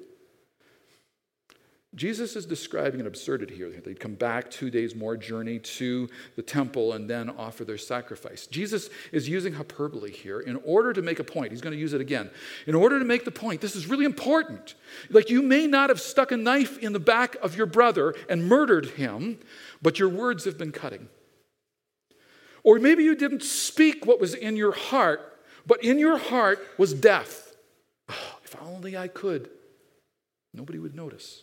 Jesus 1.96 2.37
is 2.37 2.46
describing 2.46 3.00
an 3.00 3.09
absurdity 3.09 3.57
here. 3.57 3.68
They'd 3.68 3.98
come 3.98 4.14
back 4.14 4.48
two 4.48 4.70
days 4.70 4.94
more 4.94 5.16
journey 5.16 5.59
to 5.59 6.09
the 6.37 6.42
temple 6.42 6.92
and 6.92 7.11
then 7.11 7.31
offer 7.31 7.64
their 7.64 7.79
sacrifice. 7.79 8.46
Jesus 8.46 8.90
is 9.11 9.29
using 9.29 9.55
hyperbole 9.55 10.12
here 10.12 10.38
in 10.38 10.55
order 10.64 10.92
to 10.92 11.03
make 11.03 11.18
a 11.18 11.24
point. 11.24 11.50
He's 11.50 11.61
going 11.61 11.74
to 11.74 11.81
use 11.81 11.92
it 11.92 12.00
again. 12.00 12.31
In 12.68 12.76
order 12.76 13.00
to 13.00 13.05
make 13.05 13.24
the 13.24 13.33
point, 13.33 13.61
this 13.61 13.74
is 13.74 13.88
really 13.88 14.05
important. 14.05 14.76
Like 15.11 15.31
you 15.31 15.42
may 15.42 15.66
not 15.66 15.88
have 15.90 16.00
stuck 16.00 16.31
a 16.31 16.37
knife 16.37 16.79
in 16.79 16.92
the 16.92 17.00
back 17.00 17.35
of 17.42 17.57
your 17.57 17.66
brother 17.66 18.14
and 18.29 18.44
murdered 18.44 18.90
him, 18.90 19.40
but 19.83 19.98
your 19.98 20.11
words 20.11 20.44
have 20.44 20.57
been 20.57 20.72
cutting. 20.72 21.09
Or 22.62 22.79
maybe 22.79 23.03
you 23.03 23.16
didn't 23.16 23.42
speak 23.42 24.07
what 24.07 24.20
was 24.20 24.35
in 24.35 24.55
your 24.55 24.72
heart, 24.72 25.40
but 25.66 25.83
in 25.83 25.98
your 25.98 26.18
heart 26.18 26.61
was 26.79 26.94
death. 26.94 27.57
Oh, 28.09 28.38
if 28.44 28.55
only 28.62 28.96
I 28.96 29.09
could, 29.09 29.50
nobody 30.55 30.79
would 30.79 30.94
notice. 30.94 31.42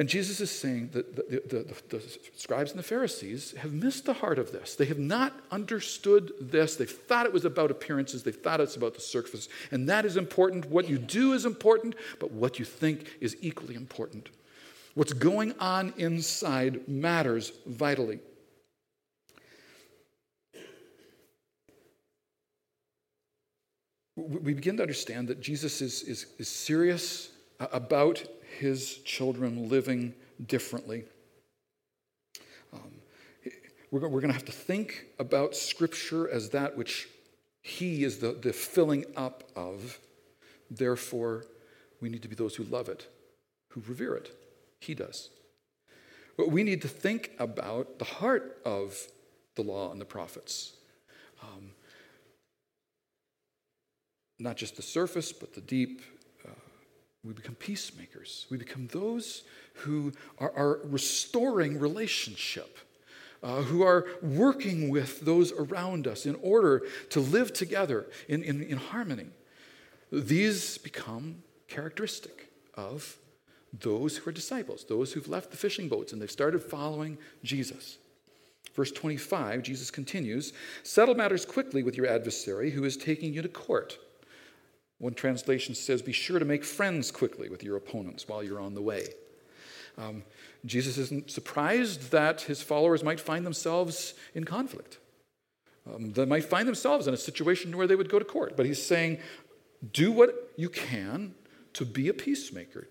And 0.00 0.08
Jesus 0.08 0.40
is 0.40 0.50
saying 0.50 0.88
that 0.94 1.14
the, 1.14 1.42
the, 1.46 1.62
the, 1.90 1.98
the, 1.98 2.18
scribes 2.34 2.70
and 2.70 2.78
the 2.78 2.82
Pharisees 2.82 3.52
have 3.58 3.74
missed 3.74 4.06
the 4.06 4.14
heart 4.14 4.38
of 4.38 4.50
this. 4.50 4.74
They 4.74 4.86
have 4.86 4.98
not 4.98 5.38
understood 5.50 6.32
this. 6.40 6.74
They 6.76 6.86
thought 6.86 7.26
it 7.26 7.34
was 7.34 7.44
about 7.44 7.70
appearances, 7.70 8.22
they 8.22 8.32
thought 8.32 8.62
it's 8.62 8.76
about 8.76 8.94
the 8.94 9.02
surface. 9.02 9.50
And 9.70 9.86
that 9.90 10.06
is 10.06 10.16
important. 10.16 10.64
What 10.70 10.88
you 10.88 10.96
do 10.96 11.34
is 11.34 11.44
important, 11.44 11.96
but 12.18 12.30
what 12.32 12.58
you 12.58 12.64
think 12.64 13.18
is 13.20 13.36
equally 13.42 13.74
important. 13.74 14.30
What's 14.94 15.12
going 15.12 15.54
on 15.60 15.92
inside 15.98 16.88
matters 16.88 17.52
vitally. 17.66 18.20
We 24.16 24.54
begin 24.54 24.78
to 24.78 24.82
understand 24.82 25.28
that 25.28 25.42
Jesus 25.42 25.82
is, 25.82 26.02
is, 26.04 26.26
is 26.38 26.48
serious 26.48 27.32
about 27.60 28.24
his 28.58 28.98
children 28.98 29.68
living 29.68 30.14
differently. 30.46 31.04
Um, 32.72 32.90
we're, 33.90 34.00
going 34.00 34.28
to 34.28 34.32
have 34.32 34.44
to 34.46 34.52
think 34.52 35.06
about 35.18 35.54
Scripture 35.54 36.28
as 36.28 36.50
that 36.50 36.76
which 36.76 37.08
he 37.62 38.04
is 38.04 38.18
the, 38.18 38.32
the 38.32 38.52
filling 38.52 39.04
up 39.16 39.44
of. 39.54 39.98
Therefore, 40.70 41.44
we 42.00 42.08
need 42.08 42.22
to 42.22 42.28
be 42.28 42.34
those 42.34 42.56
who 42.56 42.64
love 42.64 42.88
it, 42.88 43.06
who 43.70 43.82
revere 43.86 44.14
it. 44.14 44.30
He 44.80 44.94
does. 44.94 45.30
But 46.36 46.50
we 46.50 46.62
need 46.62 46.80
to 46.82 46.88
think 46.88 47.32
about 47.38 47.98
the 47.98 48.04
heart 48.04 48.58
of 48.64 48.96
the 49.56 49.62
law 49.62 49.92
and 49.92 50.00
the 50.00 50.06
prophets. 50.06 50.72
Um, 51.42 51.72
not 54.38 54.56
just 54.56 54.76
the 54.76 54.82
surface, 54.82 55.32
but 55.32 55.54
the 55.54 55.60
deep 55.60 56.00
we 57.24 57.32
become 57.32 57.54
peacemakers. 57.54 58.46
We 58.50 58.56
become 58.56 58.88
those 58.88 59.42
who 59.74 60.12
are, 60.38 60.52
are 60.56 60.80
restoring 60.84 61.78
relationship, 61.78 62.78
uh, 63.42 63.62
who 63.62 63.82
are 63.82 64.06
working 64.22 64.88
with 64.88 65.20
those 65.20 65.52
around 65.52 66.06
us 66.06 66.24
in 66.24 66.36
order 66.36 66.82
to 67.10 67.20
live 67.20 67.52
together 67.52 68.06
in, 68.28 68.42
in, 68.42 68.62
in 68.62 68.78
harmony. 68.78 69.26
These 70.10 70.78
become 70.78 71.42
characteristic 71.68 72.50
of 72.74 73.16
those 73.72 74.16
who 74.16 74.30
are 74.30 74.32
disciples, 74.32 74.84
those 74.88 75.12
who've 75.12 75.28
left 75.28 75.50
the 75.50 75.56
fishing 75.56 75.88
boats 75.88 76.12
and 76.12 76.20
they've 76.20 76.30
started 76.30 76.62
following 76.62 77.18
Jesus. 77.44 77.98
Verse 78.74 78.90
25, 78.92 79.62
Jesus 79.62 79.90
continues 79.90 80.52
Settle 80.82 81.14
matters 81.14 81.44
quickly 81.44 81.82
with 81.82 81.96
your 81.96 82.06
adversary 82.06 82.70
who 82.70 82.84
is 82.84 82.96
taking 82.96 83.34
you 83.34 83.42
to 83.42 83.48
court. 83.48 83.98
One 85.00 85.14
translation 85.14 85.74
says, 85.74 86.02
Be 86.02 86.12
sure 86.12 86.38
to 86.38 86.44
make 86.44 86.62
friends 86.62 87.10
quickly 87.10 87.48
with 87.48 87.64
your 87.64 87.76
opponents 87.76 88.28
while 88.28 88.44
you're 88.44 88.60
on 88.60 88.74
the 88.74 88.82
way. 88.82 89.06
Um, 89.96 90.22
Jesus 90.64 90.98
isn't 90.98 91.30
surprised 91.30 92.10
that 92.12 92.42
his 92.42 92.62
followers 92.62 93.02
might 93.02 93.18
find 93.18 93.44
themselves 93.44 94.14
in 94.34 94.44
conflict. 94.44 94.98
Um, 95.86 96.12
they 96.12 96.26
might 96.26 96.44
find 96.44 96.68
themselves 96.68 97.06
in 97.06 97.14
a 97.14 97.16
situation 97.16 97.76
where 97.76 97.86
they 97.86 97.96
would 97.96 98.10
go 98.10 98.18
to 98.18 98.24
court. 98.24 98.58
But 98.58 98.66
he's 98.66 98.80
saying, 98.80 99.18
do 99.92 100.12
what 100.12 100.52
you 100.56 100.68
can 100.68 101.34
to 101.72 101.86
be 101.86 102.08
a 102.08 102.14
peacemaker, 102.14 102.86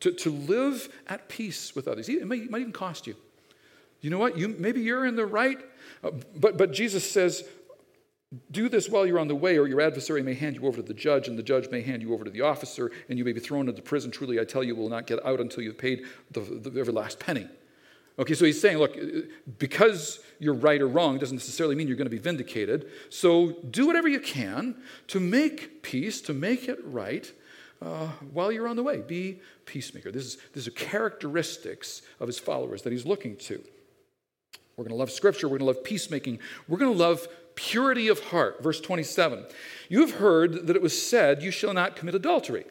to, 0.00 0.10
to 0.10 0.30
live 0.30 0.88
at 1.06 1.28
peace 1.28 1.76
with 1.76 1.86
others. 1.86 2.08
It 2.08 2.26
might, 2.26 2.42
it 2.42 2.50
might 2.50 2.62
even 2.62 2.72
cost 2.72 3.06
you. 3.06 3.14
You 4.00 4.10
know 4.10 4.18
what? 4.18 4.36
You, 4.36 4.48
maybe 4.48 4.80
you're 4.80 5.06
in 5.06 5.14
the 5.14 5.24
right, 5.24 5.58
uh, 6.02 6.10
but, 6.34 6.58
but 6.58 6.72
Jesus 6.72 7.08
says, 7.08 7.44
do 8.50 8.68
this 8.68 8.88
while 8.88 9.06
you're 9.06 9.18
on 9.18 9.28
the 9.28 9.34
way, 9.34 9.58
or 9.58 9.66
your 9.66 9.80
adversary 9.80 10.22
may 10.22 10.34
hand 10.34 10.56
you 10.56 10.66
over 10.66 10.76
to 10.76 10.82
the 10.82 10.94
judge, 10.94 11.28
and 11.28 11.38
the 11.38 11.42
judge 11.42 11.68
may 11.70 11.82
hand 11.82 12.02
you 12.02 12.14
over 12.14 12.24
to 12.24 12.30
the 12.30 12.40
officer, 12.40 12.90
and 13.08 13.18
you 13.18 13.24
may 13.24 13.32
be 13.32 13.40
thrown 13.40 13.68
into 13.68 13.82
prison. 13.82 14.10
Truly, 14.10 14.40
I 14.40 14.44
tell 14.44 14.64
you, 14.64 14.74
will 14.74 14.88
not 14.88 15.06
get 15.06 15.24
out 15.26 15.40
until 15.40 15.62
you've 15.62 15.78
paid 15.78 16.04
the, 16.30 16.40
the 16.40 16.80
every 16.80 16.92
last 16.92 17.18
penny. 17.18 17.48
Okay, 18.16 18.34
so 18.34 18.44
he's 18.44 18.60
saying, 18.60 18.78
look, 18.78 18.96
because 19.58 20.20
you're 20.38 20.54
right 20.54 20.80
or 20.80 20.86
wrong 20.86 21.18
doesn't 21.18 21.36
necessarily 21.36 21.74
mean 21.74 21.88
you're 21.88 21.96
going 21.96 22.06
to 22.06 22.10
be 22.10 22.18
vindicated. 22.18 22.88
So 23.10 23.56
do 23.70 23.86
whatever 23.86 24.06
you 24.06 24.20
can 24.20 24.76
to 25.08 25.18
make 25.18 25.82
peace, 25.82 26.20
to 26.22 26.32
make 26.32 26.68
it 26.68 26.78
right 26.84 27.30
uh, 27.82 28.06
while 28.32 28.52
you're 28.52 28.68
on 28.68 28.76
the 28.76 28.84
way. 28.84 28.98
Be 29.00 29.40
peacemaker. 29.66 30.12
This 30.12 30.26
is, 30.26 30.38
these 30.52 30.68
are 30.68 30.70
characteristics 30.70 32.02
of 32.20 32.28
his 32.28 32.38
followers 32.38 32.82
that 32.82 32.92
he's 32.92 33.04
looking 33.04 33.36
to. 33.36 33.60
We're 34.76 34.84
going 34.84 34.94
to 34.94 34.98
love 34.98 35.10
Scripture. 35.10 35.48
We're 35.48 35.58
going 35.58 35.72
to 35.72 35.76
love 35.76 35.84
peacemaking. 35.84 36.38
We're 36.68 36.78
going 36.78 36.92
to 36.92 36.98
love 36.98 37.26
purity 37.54 38.08
of 38.08 38.20
heart. 38.24 38.62
Verse 38.62 38.80
27 38.80 39.44
You 39.88 40.00
have 40.00 40.12
heard 40.12 40.66
that 40.66 40.76
it 40.76 40.82
was 40.82 41.00
said, 41.00 41.42
You 41.42 41.50
shall 41.50 41.74
not 41.74 41.96
commit 41.96 42.14
adultery. 42.14 42.64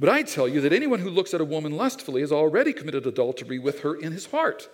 But 0.00 0.08
I 0.08 0.22
tell 0.22 0.46
you 0.46 0.60
that 0.60 0.72
anyone 0.72 1.00
who 1.00 1.10
looks 1.10 1.34
at 1.34 1.40
a 1.40 1.44
woman 1.44 1.76
lustfully 1.76 2.20
has 2.20 2.30
already 2.30 2.72
committed 2.72 3.06
adultery 3.06 3.58
with 3.58 3.80
her 3.80 3.94
in 3.96 4.12
his 4.12 4.26
heart. 4.26 4.68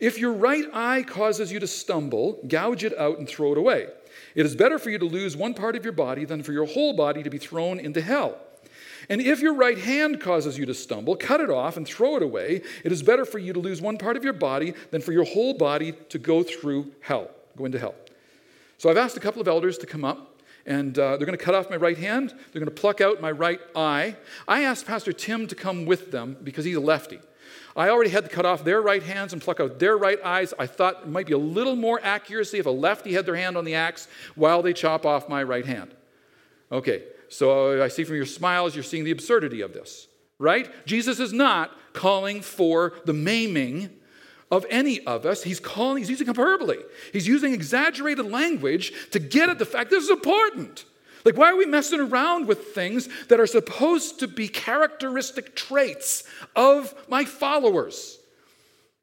If 0.00 0.18
your 0.18 0.32
right 0.32 0.64
eye 0.72 1.02
causes 1.02 1.52
you 1.52 1.58
to 1.58 1.66
stumble, 1.66 2.38
gouge 2.46 2.84
it 2.84 2.96
out 2.96 3.18
and 3.18 3.28
throw 3.28 3.52
it 3.52 3.58
away. 3.58 3.88
It 4.34 4.46
is 4.46 4.56
better 4.56 4.78
for 4.78 4.90
you 4.90 4.98
to 4.98 5.04
lose 5.04 5.36
one 5.36 5.54
part 5.54 5.76
of 5.76 5.84
your 5.84 5.92
body 5.92 6.24
than 6.24 6.42
for 6.42 6.52
your 6.52 6.66
whole 6.66 6.94
body 6.94 7.22
to 7.22 7.30
be 7.30 7.38
thrown 7.38 7.78
into 7.78 8.00
hell. 8.00 8.38
And 9.08 9.20
if 9.20 9.40
your 9.40 9.54
right 9.54 9.78
hand 9.78 10.20
causes 10.20 10.56
you 10.56 10.66
to 10.66 10.74
stumble, 10.74 11.16
cut 11.16 11.40
it 11.40 11.50
off 11.50 11.76
and 11.76 11.86
throw 11.86 12.16
it 12.16 12.22
away. 12.22 12.62
It 12.84 12.92
is 12.92 13.02
better 13.02 13.24
for 13.24 13.38
you 13.38 13.52
to 13.52 13.60
lose 13.60 13.82
one 13.82 13.98
part 13.98 14.16
of 14.16 14.24
your 14.24 14.32
body 14.32 14.74
than 14.90 15.02
for 15.02 15.12
your 15.12 15.24
whole 15.24 15.54
body 15.54 15.92
to 16.08 16.18
go 16.18 16.42
through 16.42 16.92
hell, 17.00 17.30
go 17.56 17.64
into 17.64 17.78
hell. 17.78 17.94
So 18.82 18.90
I've 18.90 18.96
asked 18.96 19.16
a 19.16 19.20
couple 19.20 19.40
of 19.40 19.46
elders 19.46 19.78
to 19.78 19.86
come 19.86 20.04
up, 20.04 20.42
and 20.66 20.98
uh, 20.98 21.16
they're 21.16 21.24
going 21.24 21.38
to 21.38 21.44
cut 21.44 21.54
off 21.54 21.70
my 21.70 21.76
right 21.76 21.96
hand. 21.96 22.30
They're 22.30 22.58
going 22.58 22.64
to 22.64 22.80
pluck 22.80 23.00
out 23.00 23.20
my 23.20 23.30
right 23.30 23.60
eye. 23.76 24.16
I 24.48 24.64
asked 24.64 24.86
Pastor 24.86 25.12
Tim 25.12 25.46
to 25.46 25.54
come 25.54 25.86
with 25.86 26.10
them 26.10 26.36
because 26.42 26.64
he's 26.64 26.74
a 26.74 26.80
lefty. 26.80 27.20
I 27.76 27.90
already 27.90 28.10
had 28.10 28.24
to 28.24 28.28
cut 28.28 28.44
off 28.44 28.64
their 28.64 28.82
right 28.82 29.00
hands 29.00 29.32
and 29.32 29.40
pluck 29.40 29.60
out 29.60 29.78
their 29.78 29.96
right 29.96 30.18
eyes. 30.24 30.52
I 30.58 30.66
thought 30.66 31.02
it 31.04 31.08
might 31.08 31.28
be 31.28 31.32
a 31.32 31.38
little 31.38 31.76
more 31.76 32.00
accuracy 32.02 32.58
if 32.58 32.66
a 32.66 32.70
lefty 32.70 33.12
had 33.12 33.24
their 33.24 33.36
hand 33.36 33.56
on 33.56 33.64
the 33.64 33.76
axe 33.76 34.08
while 34.34 34.62
they 34.62 34.72
chop 34.72 35.06
off 35.06 35.28
my 35.28 35.44
right 35.44 35.64
hand. 35.64 35.94
Okay, 36.72 37.04
so 37.28 37.80
I 37.84 37.86
see 37.86 38.02
from 38.02 38.16
your 38.16 38.26
smiles 38.26 38.74
you're 38.74 38.82
seeing 38.82 39.04
the 39.04 39.12
absurdity 39.12 39.60
of 39.60 39.72
this, 39.72 40.08
right? 40.40 40.68
Jesus 40.86 41.20
is 41.20 41.32
not 41.32 41.70
calling 41.92 42.40
for 42.40 42.94
the 43.04 43.12
maiming 43.12 43.90
of 44.52 44.66
any 44.68 45.00
of 45.06 45.24
us. 45.24 45.42
He's 45.42 45.58
calling, 45.58 45.98
he's 45.98 46.10
using 46.10 46.26
hyperbole. 46.26 46.76
He's 47.12 47.26
using 47.26 47.54
exaggerated 47.54 48.26
language 48.26 48.92
to 49.10 49.18
get 49.18 49.48
at 49.48 49.58
the 49.58 49.64
fact 49.64 49.90
this 49.90 50.04
is 50.04 50.10
important. 50.10 50.84
Like, 51.24 51.36
why 51.36 51.50
are 51.50 51.56
we 51.56 51.66
messing 51.66 52.00
around 52.00 52.46
with 52.46 52.68
things 52.74 53.08
that 53.28 53.40
are 53.40 53.46
supposed 53.46 54.20
to 54.20 54.28
be 54.28 54.48
characteristic 54.48 55.56
traits 55.56 56.24
of 56.54 56.94
my 57.08 57.24
followers? 57.24 58.18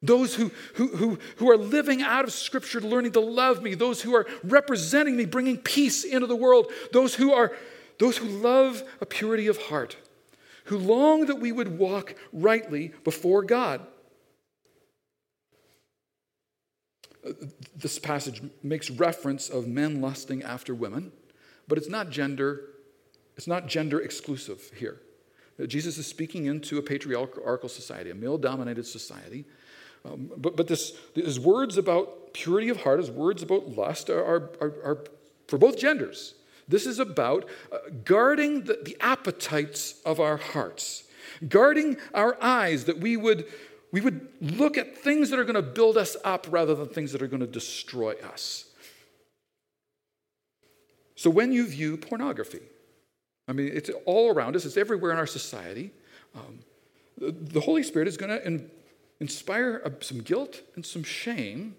Those 0.02 0.34
who, 0.34 0.50
who, 0.74 0.88
who, 0.88 1.18
who 1.36 1.50
are 1.50 1.58
living 1.58 2.00
out 2.00 2.24
of 2.24 2.32
Scripture, 2.32 2.80
learning 2.80 3.12
to 3.12 3.20
love 3.20 3.62
me, 3.62 3.74
those 3.74 4.00
who 4.00 4.14
are 4.14 4.26
representing 4.44 5.16
me, 5.16 5.26
bringing 5.26 5.58
peace 5.58 6.04
into 6.04 6.26
the 6.26 6.36
world, 6.36 6.70
those 6.92 7.14
who 7.14 7.32
are 7.32 7.52
those 7.98 8.16
who 8.16 8.28
love 8.28 8.82
a 9.02 9.06
purity 9.06 9.46
of 9.46 9.58
heart, 9.58 9.94
who 10.64 10.78
long 10.78 11.26
that 11.26 11.38
we 11.38 11.52
would 11.52 11.78
walk 11.78 12.14
rightly 12.32 12.94
before 13.04 13.42
God. 13.42 13.86
This 17.76 17.98
passage 17.98 18.42
makes 18.62 18.90
reference 18.90 19.48
of 19.48 19.66
men 19.66 20.00
lusting 20.00 20.42
after 20.42 20.74
women, 20.74 21.12
but 21.68 21.78
it's 21.78 21.88
not 21.88 22.10
gender, 22.10 22.62
it's 23.36 23.46
not 23.46 23.66
gender 23.66 24.00
exclusive 24.00 24.70
here. 24.76 25.00
Jesus 25.66 25.98
is 25.98 26.06
speaking 26.06 26.46
into 26.46 26.78
a 26.78 26.82
patriarchal 26.82 27.68
society, 27.68 28.10
a 28.10 28.14
male 28.14 28.38
dominated 28.38 28.86
society. 28.86 29.44
Um, 30.04 30.30
but 30.36 30.56
but 30.56 30.66
this, 30.66 30.96
his 31.14 31.38
words 31.38 31.76
about 31.76 32.32
purity 32.32 32.70
of 32.70 32.82
heart, 32.82 33.00
his 33.00 33.10
words 33.10 33.42
about 33.42 33.76
lust 33.76 34.08
are, 34.08 34.24
are, 34.24 34.50
are, 34.60 34.74
are 34.84 35.04
for 35.46 35.58
both 35.58 35.76
genders. 35.76 36.34
This 36.68 36.86
is 36.86 36.98
about 36.98 37.48
uh, 37.72 37.78
guarding 38.04 38.62
the, 38.62 38.78
the 38.82 38.96
appetites 39.00 40.00
of 40.06 40.20
our 40.20 40.36
hearts, 40.36 41.04
guarding 41.48 41.96
our 42.14 42.38
eyes 42.40 42.84
that 42.84 42.98
we 42.98 43.16
would 43.16 43.44
we 43.92 44.00
would 44.00 44.28
look 44.40 44.78
at 44.78 44.98
things 44.98 45.30
that 45.30 45.38
are 45.38 45.44
going 45.44 45.54
to 45.56 45.62
build 45.62 45.96
us 45.96 46.16
up 46.24 46.46
rather 46.50 46.74
than 46.74 46.88
things 46.88 47.12
that 47.12 47.22
are 47.22 47.26
going 47.26 47.40
to 47.40 47.46
destroy 47.46 48.14
us. 48.32 48.66
So 51.16 51.28
when 51.28 51.52
you 51.52 51.66
view 51.66 51.96
pornography, 51.96 52.62
I 53.48 53.52
mean, 53.52 53.70
it's 53.72 53.90
all 54.06 54.32
around 54.32 54.56
us, 54.56 54.64
it's 54.64 54.76
everywhere 54.76 55.10
in 55.10 55.18
our 55.18 55.26
society. 55.26 55.90
Um, 56.34 56.60
the 57.18 57.60
Holy 57.60 57.82
Spirit 57.82 58.08
is 58.08 58.16
going 58.16 58.30
to 58.30 58.46
in, 58.46 58.70
inspire 59.18 59.82
some 60.00 60.20
guilt 60.20 60.62
and 60.76 60.86
some 60.86 61.02
shame 61.02 61.74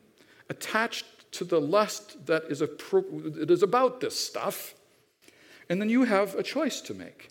attached 0.50 1.06
to 1.32 1.46
the 1.46 1.62
lust 1.62 2.26
that 2.28 2.44
is, 2.50 2.62
appro- 2.62 3.34
that 3.36 3.50
is 3.50 3.64
about 3.64 4.02
this 4.02 4.20
stuff. 4.20 4.76
And 5.70 5.82
then 5.82 5.90
you 5.90 6.04
have 6.04 6.36
a 6.36 6.44
choice 6.44 6.82
to 6.82 6.94
make. 6.94 7.30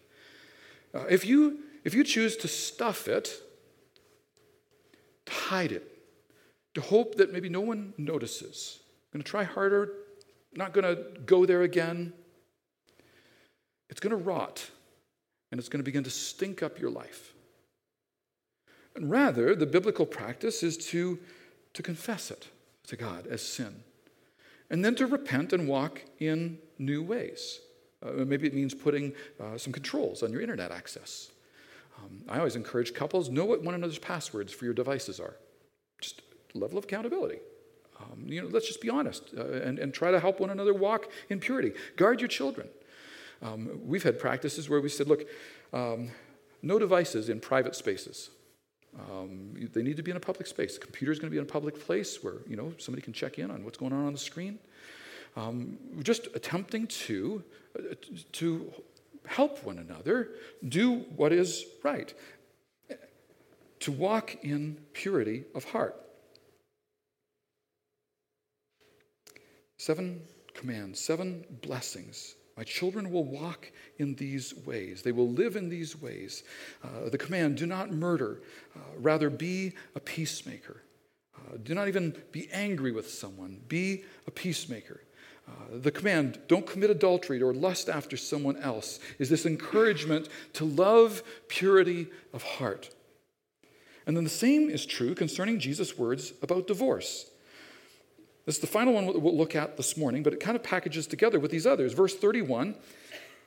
Uh, 0.94 1.04
if, 1.10 1.26
you, 1.26 1.58
if 1.84 1.94
you 1.94 2.02
choose 2.02 2.36
to 2.38 2.48
stuff 2.48 3.06
it, 3.06 3.42
to 5.30 5.36
hide 5.36 5.72
it, 5.72 5.86
to 6.74 6.80
hope 6.80 7.16
that 7.16 7.32
maybe 7.32 7.48
no 7.48 7.60
one 7.60 7.94
notices, 7.98 8.80
I'm 9.12 9.18
going 9.18 9.24
to 9.24 9.30
try 9.30 9.44
harder, 9.44 9.92
not 10.54 10.72
going 10.72 10.84
to 10.84 11.20
go 11.20 11.46
there 11.46 11.62
again, 11.62 12.12
it's 13.88 14.00
going 14.00 14.10
to 14.10 14.16
rot 14.16 14.70
and 15.50 15.58
it's 15.58 15.68
going 15.68 15.80
to 15.80 15.84
begin 15.84 16.04
to 16.04 16.10
stink 16.10 16.62
up 16.62 16.78
your 16.78 16.90
life. 16.90 17.34
And 18.94 19.10
rather, 19.10 19.54
the 19.54 19.66
biblical 19.66 20.06
practice 20.06 20.62
is 20.62 20.76
to, 20.88 21.18
to 21.74 21.82
confess 21.82 22.30
it 22.30 22.48
to 22.86 22.96
God 22.96 23.26
as 23.26 23.42
sin, 23.42 23.82
and 24.68 24.84
then 24.84 24.94
to 24.96 25.06
repent 25.06 25.52
and 25.52 25.68
walk 25.68 26.02
in 26.18 26.58
new 26.78 27.02
ways. 27.02 27.60
Uh, 28.04 28.24
maybe 28.24 28.46
it 28.46 28.54
means 28.54 28.74
putting 28.74 29.12
uh, 29.40 29.58
some 29.58 29.72
controls 29.72 30.22
on 30.22 30.32
your 30.32 30.40
internet 30.40 30.72
access. 30.72 31.30
Um, 32.00 32.22
I 32.28 32.38
always 32.38 32.56
encourage 32.56 32.94
couples 32.94 33.28
know 33.28 33.44
what 33.44 33.62
one 33.62 33.74
another's 33.74 33.98
passwords 33.98 34.52
for 34.52 34.64
your 34.64 34.74
devices 34.74 35.20
are. 35.20 35.36
Just 36.00 36.22
level 36.54 36.78
of 36.78 36.84
accountability. 36.84 37.38
Um, 38.00 38.24
you 38.26 38.40
know, 38.40 38.48
let's 38.48 38.66
just 38.66 38.80
be 38.80 38.88
honest 38.88 39.30
uh, 39.36 39.44
and, 39.44 39.78
and 39.78 39.92
try 39.92 40.10
to 40.10 40.20
help 40.20 40.40
one 40.40 40.50
another 40.50 40.72
walk 40.72 41.10
in 41.28 41.38
purity. 41.38 41.72
Guard 41.96 42.20
your 42.20 42.28
children. 42.28 42.68
Um, 43.42 43.80
we've 43.84 44.02
had 44.02 44.18
practices 44.18 44.68
where 44.68 44.80
we 44.80 44.88
said, 44.88 45.06
look, 45.06 45.28
um, 45.72 46.10
no 46.62 46.78
devices 46.78 47.28
in 47.28 47.40
private 47.40 47.74
spaces. 47.74 48.30
Um, 48.98 49.54
they 49.72 49.82
need 49.82 49.96
to 49.96 50.02
be 50.02 50.10
in 50.10 50.16
a 50.16 50.20
public 50.20 50.46
space. 50.46 50.74
The 50.74 50.80
computer 50.80 51.12
is 51.12 51.18
going 51.18 51.28
to 51.28 51.34
be 51.34 51.38
in 51.38 51.44
a 51.44 51.46
public 51.46 51.78
place 51.78 52.22
where 52.22 52.38
you 52.48 52.56
know 52.56 52.74
somebody 52.78 53.02
can 53.02 53.12
check 53.12 53.38
in 53.38 53.50
on 53.50 53.64
what's 53.64 53.78
going 53.78 53.92
on 53.92 54.04
on 54.04 54.12
the 54.12 54.18
screen. 54.18 54.58
Um, 55.36 55.78
just 56.02 56.26
attempting 56.34 56.88
to 56.88 57.44
uh, 57.78 57.94
to 58.32 58.72
help 59.30 59.62
one 59.64 59.78
another 59.78 60.30
do 60.66 61.04
what 61.16 61.32
is 61.32 61.64
right, 61.82 62.12
to 63.80 63.92
walk 63.92 64.36
in 64.42 64.76
purity 64.92 65.44
of 65.54 65.64
heart. 65.64 65.96
Seven 69.78 70.20
commands, 70.54 71.00
seven 71.00 71.44
blessings 71.62 72.34
my 72.60 72.64
children 72.64 73.10
will 73.10 73.24
walk 73.24 73.72
in 73.96 74.14
these 74.16 74.54
ways. 74.66 75.00
They 75.00 75.12
will 75.12 75.30
live 75.30 75.56
in 75.56 75.70
these 75.70 75.98
ways. 75.98 76.42
Uh, 76.84 77.08
the 77.08 77.16
command 77.16 77.56
do 77.56 77.64
not 77.64 77.90
murder, 77.90 78.42
uh, 78.76 78.80
rather, 78.98 79.30
be 79.30 79.72
a 79.94 80.00
peacemaker. 80.00 80.82
Uh, 81.34 81.56
do 81.62 81.74
not 81.74 81.88
even 81.88 82.14
be 82.32 82.50
angry 82.52 82.92
with 82.92 83.08
someone, 83.08 83.62
be 83.66 84.04
a 84.26 84.30
peacemaker. 84.30 85.00
Uh, 85.50 85.78
the 85.78 85.90
command, 85.90 86.38
don't 86.48 86.66
commit 86.66 86.90
adultery 86.90 87.42
or 87.42 87.52
lust 87.52 87.88
after 87.88 88.16
someone 88.16 88.56
else, 88.58 89.00
is 89.18 89.28
this 89.28 89.46
encouragement 89.46 90.28
to 90.52 90.64
love 90.64 91.22
purity 91.48 92.08
of 92.32 92.42
heart. 92.42 92.90
And 94.06 94.16
then 94.16 94.24
the 94.24 94.30
same 94.30 94.70
is 94.70 94.86
true 94.86 95.14
concerning 95.14 95.58
Jesus' 95.58 95.98
words 95.98 96.32
about 96.42 96.66
divorce. 96.66 97.30
This 98.46 98.56
is 98.56 98.60
the 98.60 98.66
final 98.66 98.94
one 98.94 99.06
we'll 99.06 99.36
look 99.36 99.54
at 99.54 99.76
this 99.76 99.96
morning, 99.96 100.22
but 100.22 100.32
it 100.32 100.40
kind 100.40 100.56
of 100.56 100.62
packages 100.62 101.06
together 101.06 101.38
with 101.38 101.50
these 101.50 101.66
others. 101.66 101.92
Verse 101.92 102.16
31 102.16 102.74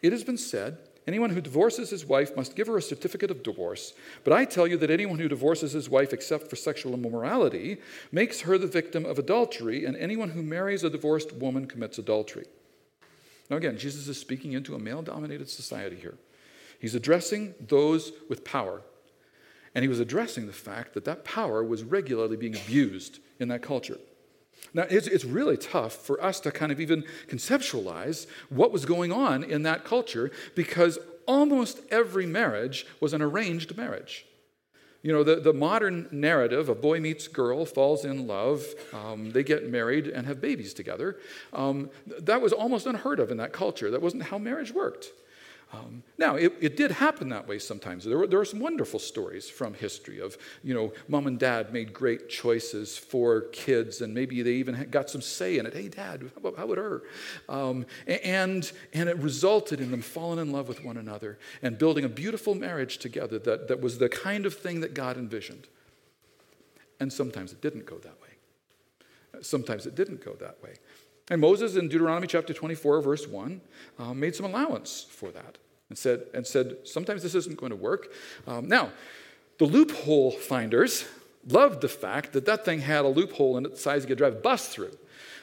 It 0.02 0.12
has 0.12 0.24
been 0.24 0.38
said, 0.38 0.78
Anyone 1.06 1.32
who 1.32 1.42
divorces 1.42 1.90
his 1.90 2.06
wife 2.06 2.36
must 2.36 2.56
give 2.56 2.68
her 2.68 2.78
a 2.78 2.82
certificate 2.82 3.30
of 3.30 3.44
divorce. 3.44 3.94
But 4.24 4.34
I 4.34 4.46
tell 4.46 4.68
you 4.68 4.78
that 4.78 4.90
anyone 4.90 5.20
who 5.20 5.28
divorces 5.28 5.74
his 5.74 5.90
wife 5.90 6.14
except 6.14 6.50
for 6.50 6.56
sexual 6.56 6.94
immorality 6.94 7.78
makes 8.12 8.42
her 8.42 8.58
the 8.58 8.68
victim 8.68 9.06
of 9.06 9.20
adultery, 9.20 9.84
and 9.84 9.98
anyone 9.98 10.30
who 10.30 10.42
marries 10.42 10.84
a 10.84 10.90
divorced 10.90 11.34
woman 11.34 11.66
commits 11.66 11.98
adultery. 11.98 12.46
Now, 13.50 13.58
again, 13.58 13.78
Jesus 13.78 14.08
is 14.08 14.18
speaking 14.18 14.54
into 14.54 14.76
a 14.76 14.80
male 14.80 15.02
dominated 15.02 15.50
society 15.50 15.98
here. 15.98 16.16
He's 16.80 16.96
addressing 16.96 17.54
those 17.60 18.14
with 18.30 18.46
power. 18.46 18.82
And 19.76 19.84
he 19.84 19.90
was 19.90 20.00
addressing 20.00 20.48
the 20.48 20.54
fact 20.54 20.94
that 20.94 21.06
that 21.06 21.26
power 21.26 21.64
was 21.64 21.84
regularly 21.84 22.38
being 22.38 22.56
abused 22.56 23.20
in 23.40 23.50
that 23.50 23.62
culture. 23.62 23.98
Now, 24.74 24.86
it's, 24.90 25.08
it's 25.08 25.26
really 25.26 25.58
tough 25.58 25.94
for 25.94 26.22
us 26.24 26.40
to 26.42 26.52
kind 26.52 26.72
of 26.72 26.80
even 26.80 27.04
conceptualize 27.28 28.26
what 28.50 28.72
was 28.72 28.86
going 28.86 29.12
on 29.12 29.44
in 29.44 29.64
that 29.64 29.84
culture 29.84 30.32
because 30.56 30.98
almost 31.26 31.80
every 31.92 32.26
marriage 32.26 32.86
was 33.00 33.14
an 33.14 33.22
arranged 33.22 33.78
marriage. 33.78 34.26
You 35.04 35.12
know, 35.12 35.24
the, 35.24 35.36
the 35.36 35.54
modern 35.54 36.08
narrative 36.12 36.70
of 36.70 36.82
boy 36.82 37.00
meets 37.02 37.28
girl, 37.28 37.66
falls 37.66 38.06
in 38.06 38.26
love, 38.26 38.66
um, 38.94 39.32
they 39.32 39.44
get 39.44 39.70
married 39.70 40.08
and 40.08 40.26
have 40.26 40.40
babies 40.40 40.74
together, 40.74 41.18
um, 41.52 41.90
that 42.20 42.42
was 42.42 42.54
almost 42.54 42.86
unheard 42.86 43.20
of 43.20 43.30
in 43.30 43.38
that 43.38 43.52
culture. 43.52 43.92
That 43.92 44.02
wasn't 44.02 44.24
how 44.24 44.38
marriage 44.38 44.74
worked. 44.74 45.08
Um, 45.74 46.04
now, 46.20 46.36
it, 46.36 46.54
it, 46.62 46.78
did 46.78 46.92
happen 46.92 47.30
that 47.30 47.48
way 47.48 47.58
sometimes. 47.58 48.06
There 48.06 48.20
were, 48.20 48.28
there 48.28 48.38
were 48.38 48.46
some 48.46 48.60
wonderful 48.60 49.00
stories 49.00 49.50
from 49.50 49.74
history 49.74 50.20
of, 50.20 50.38
you 50.64 50.76
know, 50.76 50.94
mom 51.08 51.26
and 51.26 51.40
dad 51.40 51.74
made 51.74 51.94
great 51.94 52.30
choices 52.30 52.96
for 52.96 53.42
kids, 53.52 54.02
and 54.02 54.14
maybe 54.14 54.44
they 54.44 54.52
even 54.52 54.88
got 54.92 55.10
some 55.10 55.22
say 55.22 55.58
in 55.58 55.66
it. 55.66 55.74
Hey, 55.74 55.88
dad, 55.88 56.22
how 56.22 56.28
about, 56.38 56.58
how 56.58 56.66
about 56.66 56.78
her? 56.78 57.02
Um, 57.50 57.88
and, 58.06 58.72
and 58.94 59.10
it 59.10 59.18
resulted 59.18 59.82
in 59.82 59.90
them 59.90 60.04
falling 60.04 60.38
in 60.38 60.52
love 60.52 60.68
with 60.68 60.84
one 60.84 60.98
another 60.98 61.40
and 61.64 61.80
building 61.80 62.06
a 62.06 62.10
beautiful 62.10 62.54
marriage 62.54 63.00
together 63.00 63.40
that, 63.40 63.68
that 63.68 63.82
was 63.82 63.98
the 63.98 64.10
kind 64.10 64.46
of 64.46 64.54
thing 64.54 64.82
that 64.82 64.94
God 64.94 65.18
envisioned. 65.18 65.68
And 67.00 67.12
sometimes 67.12 67.52
it 67.52 67.62
didn't 67.62 67.88
go 67.88 67.98
that 67.98 68.22
way. 68.22 69.42
Sometimes 69.42 69.88
it 69.88 69.96
didn't 69.96 70.24
go 70.24 70.34
that 70.34 70.62
way. 70.62 70.76
And 71.32 71.42
Moses 71.42 71.78
in 71.78 71.88
Deuteronomy 71.88 72.28
chapter 72.28 72.54
24, 72.54 73.02
verse 73.02 73.28
1, 73.28 73.62
uh, 73.98 74.14
made 74.14 74.36
some 74.36 74.46
allowance 74.46 75.08
for 75.10 75.32
that 75.32 75.58
and 75.90 75.98
said, 75.98 76.24
and 76.34 76.46
said 76.46 76.78
sometimes 76.86 77.24
this 77.24 77.36
isn't 77.36 77.58
going 77.58 77.72
to 77.72 77.76
work. 77.76 78.14
Um, 78.48 78.68
now, 78.68 78.92
the 79.60 79.66
loophole 79.66 80.32
finders 80.32 81.06
loved 81.48 81.82
the 81.82 81.90
fact 81.90 82.34
that 82.34 82.46
that 82.46 82.66
thing 82.66 82.80
had 82.80 83.06
a 83.06 83.08
loophole 83.08 83.58
in 83.58 83.66
it 83.66 83.72
the 83.72 83.78
size 83.78 84.04
you 84.04 84.08
could 84.08 84.18
drive 84.18 84.34
a 84.34 84.38
bus 84.38 84.70
through. 84.70 84.98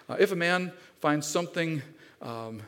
Uh, 0.09 0.17
if 0.19 0.33
a 0.33 0.37
man 0.37 0.73
finds 1.01 1.27
something 1.27 1.83
um, 2.23 2.63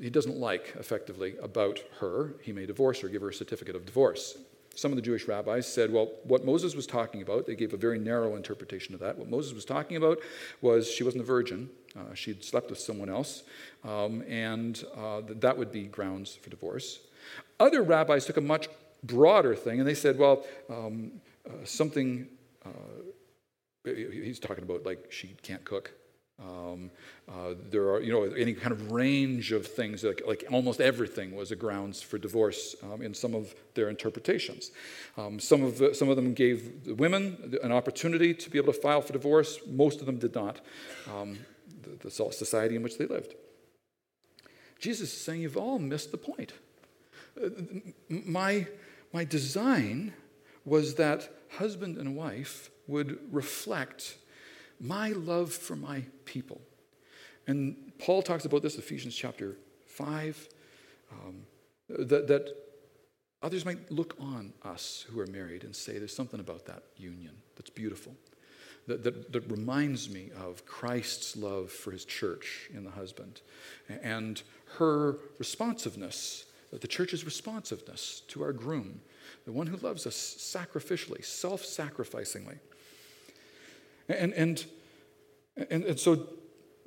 he 0.00 0.10
doesn't 0.10 0.36
like 0.36 0.74
effectively 0.78 1.36
about 1.42 1.80
her, 2.00 2.34
he 2.42 2.52
may 2.52 2.66
divorce 2.66 3.00
her, 3.00 3.08
give 3.08 3.22
her 3.22 3.30
a 3.30 3.34
certificate 3.34 3.76
of 3.76 3.86
divorce. 3.86 4.38
Some 4.74 4.92
of 4.92 4.96
the 4.96 5.02
Jewish 5.02 5.26
rabbis 5.26 5.66
said, 5.66 5.92
well, 5.92 6.12
what 6.22 6.44
Moses 6.44 6.76
was 6.76 6.86
talking 6.86 7.20
about, 7.20 7.46
they 7.46 7.56
gave 7.56 7.72
a 7.72 7.76
very 7.76 7.98
narrow 7.98 8.36
interpretation 8.36 8.94
of 8.94 9.00
that. 9.00 9.18
What 9.18 9.28
Moses 9.28 9.52
was 9.52 9.64
talking 9.64 9.96
about 9.96 10.18
was 10.60 10.88
she 10.88 11.02
wasn't 11.02 11.22
a 11.22 11.26
virgin, 11.26 11.68
uh, 11.96 12.14
she'd 12.14 12.44
slept 12.44 12.70
with 12.70 12.78
someone 12.78 13.08
else, 13.08 13.42
um, 13.84 14.22
and 14.28 14.84
uh, 14.96 15.22
that 15.26 15.58
would 15.58 15.72
be 15.72 15.84
grounds 15.84 16.36
for 16.36 16.50
divorce. 16.50 17.00
Other 17.58 17.82
rabbis 17.82 18.24
took 18.26 18.36
a 18.36 18.40
much 18.40 18.68
broader 19.02 19.56
thing, 19.56 19.80
and 19.80 19.88
they 19.88 19.94
said, 19.94 20.16
well, 20.18 20.44
um, 20.70 21.12
uh, 21.44 21.64
something, 21.64 22.28
uh, 22.64 22.70
he's 23.84 24.38
talking 24.38 24.62
about 24.62 24.84
like 24.86 25.06
she 25.10 25.34
can't 25.42 25.64
cook. 25.64 25.92
Um, 26.40 26.90
uh, 27.28 27.54
there 27.70 27.88
are, 27.90 28.00
you 28.00 28.12
know, 28.12 28.22
any 28.22 28.54
kind 28.54 28.70
of 28.70 28.92
range 28.92 29.50
of 29.50 29.66
things, 29.66 30.04
like, 30.04 30.22
like 30.26 30.44
almost 30.52 30.80
everything 30.80 31.34
was 31.34 31.50
a 31.50 31.56
grounds 31.56 32.00
for 32.00 32.16
divorce 32.16 32.76
um, 32.84 33.02
in 33.02 33.12
some 33.12 33.34
of 33.34 33.54
their 33.74 33.88
interpretations. 33.88 34.70
Um, 35.16 35.40
some, 35.40 35.64
of 35.64 35.82
some 35.96 36.08
of 36.08 36.16
them 36.16 36.34
gave 36.34 36.84
the 36.84 36.94
women 36.94 37.58
an 37.62 37.72
opportunity 37.72 38.34
to 38.34 38.50
be 38.50 38.58
able 38.58 38.72
to 38.72 38.80
file 38.80 39.02
for 39.02 39.12
divorce, 39.12 39.58
most 39.66 40.00
of 40.00 40.06
them 40.06 40.18
did 40.18 40.34
not. 40.34 40.60
Um, 41.12 41.38
the, 41.82 42.08
the 42.08 42.10
society 42.10 42.76
in 42.76 42.82
which 42.82 42.98
they 42.98 43.06
lived. 43.06 43.34
Jesus 44.78 45.12
is 45.12 45.20
saying, 45.20 45.42
You've 45.42 45.56
all 45.56 45.78
missed 45.78 46.12
the 46.12 46.18
point. 46.18 46.52
Uh, 47.42 47.48
my, 48.08 48.66
my 49.12 49.24
design 49.24 50.12
was 50.64 50.94
that 50.96 51.30
husband 51.52 51.96
and 51.96 52.16
wife 52.16 52.70
would 52.86 53.18
reflect 53.32 54.16
my 54.80 55.10
love 55.10 55.52
for 55.52 55.76
my 55.76 56.04
people. 56.24 56.60
And 57.46 57.92
Paul 57.98 58.22
talks 58.22 58.44
about 58.44 58.62
this, 58.62 58.76
Ephesians 58.76 59.14
chapter 59.14 59.56
5, 59.86 60.48
um, 61.12 61.42
that, 61.88 62.28
that 62.28 62.54
others 63.42 63.64
might 63.64 63.90
look 63.90 64.14
on 64.20 64.52
us 64.62 65.06
who 65.08 65.18
are 65.20 65.26
married 65.26 65.64
and 65.64 65.74
say, 65.74 65.98
There's 65.98 66.14
something 66.14 66.40
about 66.40 66.66
that 66.66 66.82
union 66.96 67.34
that's 67.56 67.70
beautiful 67.70 68.14
that, 68.88 69.04
that, 69.04 69.32
that 69.32 69.50
reminds 69.50 70.10
me 70.10 70.30
of 70.40 70.66
Christ's 70.66 71.36
love 71.36 71.70
for 71.70 71.90
his 71.92 72.04
church 72.04 72.68
in 72.74 72.84
the 72.84 72.90
husband 72.90 73.42
and 74.02 74.42
her 74.78 75.18
responsiveness, 75.38 76.46
the 76.72 76.88
church's 76.88 77.24
responsiveness 77.24 78.22
to 78.28 78.42
our 78.42 78.52
groom, 78.52 79.00
the 79.44 79.52
one 79.52 79.66
who 79.66 79.76
loves 79.76 80.06
us 80.06 80.16
sacrificially, 80.16 81.24
self 81.24 81.62
sacrificingly. 81.62 82.58
And, 84.08 84.32
and, 84.32 84.64
and, 85.70 85.84
and 85.84 86.00
so 86.00 86.28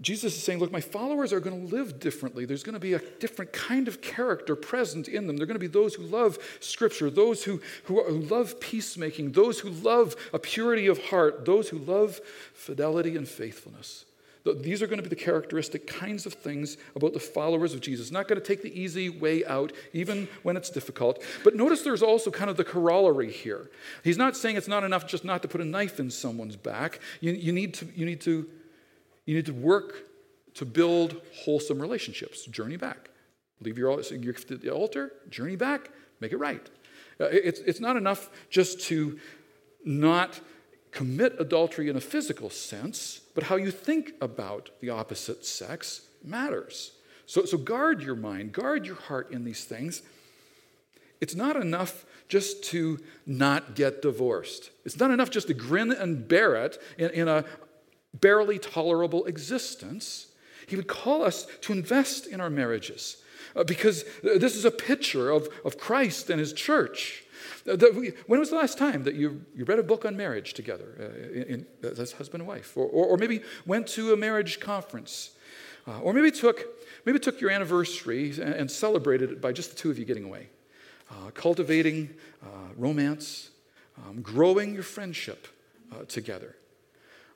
Jesus 0.02 0.36
is 0.36 0.44
saying, 0.44 0.60
Look, 0.60 0.72
my 0.72 0.82
followers 0.82 1.32
are 1.32 1.40
going 1.40 1.68
to 1.68 1.76
live 1.76 2.00
differently. 2.00 2.46
There's 2.46 2.64
going 2.64 2.74
to 2.74 2.80
be 2.80 2.94
a 2.94 3.00
different 3.20 3.54
kind 3.54 3.88
of 3.88 4.02
character 4.02 4.56
present 4.56 5.08
in 5.08 5.28
them. 5.28 5.38
They're 5.38 5.46
going 5.46 5.56
to 5.56 5.60
be 5.60 5.68
those 5.68 5.94
who 5.94 6.04
love 6.04 6.40
Scripture, 6.60 7.10
those 7.10 7.44
who, 7.44 7.62
who, 7.84 8.04
who 8.04 8.20
love 8.22 8.60
peacemaking, 8.60 9.34
those 9.34 9.60
who 9.60 9.70
love 9.70 10.16
a 10.34 10.40
purity 10.40 10.88
of 10.88 11.04
heart, 11.06 11.46
those 11.46 11.70
who 11.70 11.78
love 11.78 12.20
fidelity 12.54 13.16
and 13.16 13.28
faithfulness. 13.28 14.06
These 14.44 14.82
are 14.82 14.88
going 14.88 14.98
to 14.98 15.04
be 15.04 15.10
the 15.10 15.16
characteristic 15.16 15.86
kinds 15.86 16.26
of 16.26 16.34
things 16.34 16.78
about 16.96 17.14
the 17.14 17.20
followers 17.20 17.74
of 17.76 17.82
Jesus. 17.82 18.12
Not 18.12 18.28
going 18.28 18.42
to 18.42 18.46
take 18.46 18.64
the 18.64 18.80
easy 18.80 19.08
way 19.08 19.46
out, 19.46 19.72
even 19.94 20.28
when 20.42 20.58
it's 20.58 20.72
difficult. 20.72 21.24
But 21.44 21.56
notice 21.56 21.84
there's 21.84 22.02
also 22.02 22.32
kind 22.32 22.50
of 22.50 22.58
the 22.58 22.64
corollary 22.64 23.32
here. 23.32 23.70
He's 24.04 24.18
not 24.18 24.36
saying 24.36 24.56
it's 24.56 24.68
not 24.68 24.84
enough 24.84 25.06
just 25.06 25.24
not 25.24 25.44
to 25.44 25.48
put 25.48 25.62
a 25.62 25.66
knife 25.66 26.00
in 26.00 26.10
someone's 26.10 26.56
back. 26.56 27.00
You, 27.20 27.34
you, 27.34 27.52
need, 27.52 27.76
to, 27.76 27.88
you, 27.96 28.06
need, 28.06 28.22
to, 28.22 28.48
you 29.26 29.36
need 29.36 29.46
to 29.46 29.54
work 29.54 30.08
to 30.56 30.66
build 30.66 31.22
wholesome 31.44 31.80
relationships. 31.80 32.46
Journey 32.46 32.78
back. 32.78 33.10
Leave 33.62 33.78
your, 33.78 34.02
your 34.02 34.34
gift 34.34 34.50
at 34.50 34.62
the 34.62 34.72
altar, 34.72 35.14
journey 35.30 35.56
back, 35.56 35.92
make 36.20 36.32
it 36.32 36.38
right. 36.38 36.68
Uh, 37.20 37.26
it's, 37.26 37.60
it's 37.60 37.80
not 37.80 37.96
enough 37.96 38.30
just 38.50 38.82
to 38.82 39.20
not 39.86 40.40
commit 40.92 41.36
adultery 41.40 41.90
in 41.90 41.96
a 41.96 42.02
physical 42.02 42.50
sense, 42.50 43.22
but 43.34 43.46
how 43.46 43.56
you 43.56 43.72
think 43.72 44.14
about 44.22 44.70
the 44.82 44.90
opposite 44.90 45.46
sex 45.46 46.02
matters. 46.24 46.92
So, 47.26 47.46
so 47.46 47.58
guard 47.58 48.02
your 48.02 48.16
mind, 48.16 48.52
guard 48.52 48.86
your 48.86 48.96
heart 48.96 49.32
in 49.32 49.46
these 49.46 49.64
things. 49.64 50.02
It's 51.22 51.36
not 51.36 51.56
enough 51.56 52.06
just 52.28 52.64
to 52.66 53.00
not 53.26 53.76
get 53.76 54.02
divorced. 54.02 54.72
It's 54.86 55.00
not 55.00 55.12
enough 55.12 55.30
just 55.30 55.48
to 55.48 55.54
grin 55.54 55.92
and 55.92 56.28
bear 56.28 56.56
it 56.56 56.82
in, 56.98 57.10
in 57.12 57.28
a 57.28 57.46
barely 58.14 58.60
tolerable 58.60 59.26
existence. 59.26 60.28
He 60.68 60.76
would 60.76 60.88
call 60.88 61.24
us 61.24 61.48
to 61.62 61.74
invest 61.74 62.28
in 62.28 62.42
our 62.42 62.50
marriages 62.50 63.18
uh, 63.56 63.64
because 63.64 64.04
this 64.24 64.56
is 64.56 64.66
a 64.66 64.72
picture 64.72 65.30
of, 65.30 65.48
of 65.66 65.78
Christ 65.78 66.30
and 66.30 66.40
his 66.40 66.54
church. 66.54 67.24
When 67.66 68.40
was 68.40 68.50
the 68.50 68.56
last 68.56 68.78
time 68.78 69.04
that 69.04 69.16
you, 69.16 69.46
you 69.56 69.66
read 69.66 69.80
a 69.80 69.84
book 69.84 70.06
on 70.06 70.18
marriage 70.18 70.54
together 70.54 70.96
uh, 71.00 71.40
in, 71.40 71.66
in, 71.84 72.00
as 72.00 72.14
husband 72.14 72.42
and 72.42 72.48
wife? 72.48 72.76
Or, 72.76 72.86
or, 72.86 73.06
or, 73.08 73.18
maybe 73.18 73.42
went 73.66 73.88
to 73.90 74.14
a 74.14 74.18
marriage 74.18 74.60
conference? 74.60 75.32
Uh, 75.88 76.00
or 76.02 76.14
maybe 76.14 76.32
took, 76.32 76.66
maybe 77.06 77.20
took 77.20 77.42
your 77.42 77.50
anniversary 77.50 78.32
and, 78.32 78.54
and, 78.54 78.72
celebrated 78.72 79.32
it 79.32 79.42
by 79.42 79.52
just 79.52 79.72
the 79.72 79.76
two 79.76 79.90
of 79.90 79.98
you 79.98 80.06
getting 80.06 80.24
away, 80.24 80.48
uh, 81.10 81.32
cultivating 81.34 82.10
uh, 82.44 82.48
romance, 82.78 83.50
um, 83.98 84.22
growing 84.22 84.74
your 84.74 84.84
friendship 84.84 85.48
uh, 85.92 86.04
together. 86.08 86.56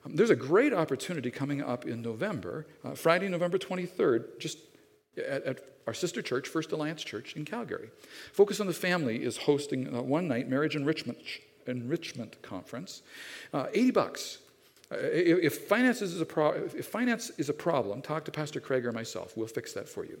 Um, 0.04 0.14
there's 0.14 0.30
a 0.30 0.36
great 0.36 0.72
opportunity 0.72 1.30
coming 1.30 1.62
up 1.62 1.86
in 1.86 2.02
November, 2.02 2.66
uh, 2.84 2.94
Friday, 2.94 3.28
November 3.28 3.58
23rd, 3.58 4.38
just 4.38 4.58
at, 5.18 5.44
at 5.44 5.58
our 5.86 5.94
sister 5.94 6.22
church, 6.22 6.48
First 6.48 6.72
Alliance 6.72 7.04
Church 7.04 7.36
in 7.36 7.44
Calgary. 7.44 7.90
Focus 8.32 8.60
on 8.60 8.66
the 8.66 8.72
Family 8.72 9.22
is 9.22 9.36
hosting 9.36 9.94
a 9.94 10.02
one 10.02 10.26
night 10.26 10.48
marriage 10.48 10.74
enrichment, 10.74 11.18
enrichment 11.66 12.40
conference. 12.42 13.02
Uh, 13.52 13.66
80 13.72 13.90
bucks. 13.92 14.38
Uh, 14.90 14.96
if, 15.00 15.66
finances 15.66 16.14
is 16.14 16.20
a 16.20 16.26
pro- 16.26 16.52
if 16.52 16.86
finance 16.86 17.30
is 17.38 17.48
a 17.48 17.52
problem, 17.52 18.02
talk 18.02 18.24
to 18.24 18.30
Pastor 18.30 18.60
Craig 18.60 18.86
or 18.86 18.92
myself. 18.92 19.36
We'll 19.36 19.46
fix 19.46 19.72
that 19.72 19.88
for 19.88 20.04
you. 20.04 20.20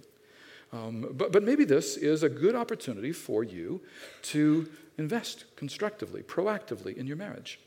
Um, 0.72 1.12
but, 1.12 1.32
but 1.32 1.42
maybe 1.42 1.64
this 1.64 1.96
is 1.96 2.22
a 2.22 2.28
good 2.28 2.56
opportunity 2.56 3.12
for 3.12 3.44
you 3.44 3.80
to 4.22 4.68
invest 4.98 5.44
constructively, 5.56 6.22
proactively 6.22 6.96
in 6.96 7.06
your 7.06 7.16
marriage. 7.16 7.60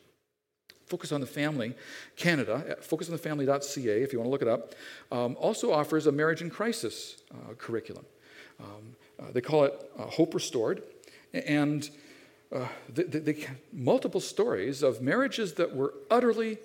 Focus 0.89 1.11
on 1.11 1.21
the 1.21 1.27
Family 1.27 1.75
Canada, 2.15 2.65
uh, 2.67 2.81
focusonthefamily.ca 2.81 4.01
if 4.01 4.11
you 4.11 4.19
want 4.19 4.27
to 4.27 4.31
look 4.31 4.41
it 4.41 4.47
up, 4.47 4.73
um, 5.11 5.37
also 5.39 5.71
offers 5.71 6.07
a 6.07 6.11
marriage 6.11 6.41
in 6.41 6.49
crisis 6.49 7.17
uh, 7.31 7.53
curriculum. 7.53 8.05
Um, 8.59 8.95
uh, 9.19 9.31
they 9.31 9.41
call 9.41 9.65
it 9.65 9.91
uh, 9.97 10.05
Hope 10.05 10.33
Restored. 10.33 10.81
And 11.31 11.87
uh, 12.51 12.67
they, 12.91 13.03
they, 13.03 13.19
they, 13.19 13.47
multiple 13.71 14.19
stories 14.19 14.81
of 14.81 14.99
marriages 15.01 15.53
that 15.53 15.75
were 15.75 15.93
utterly, 16.09 16.57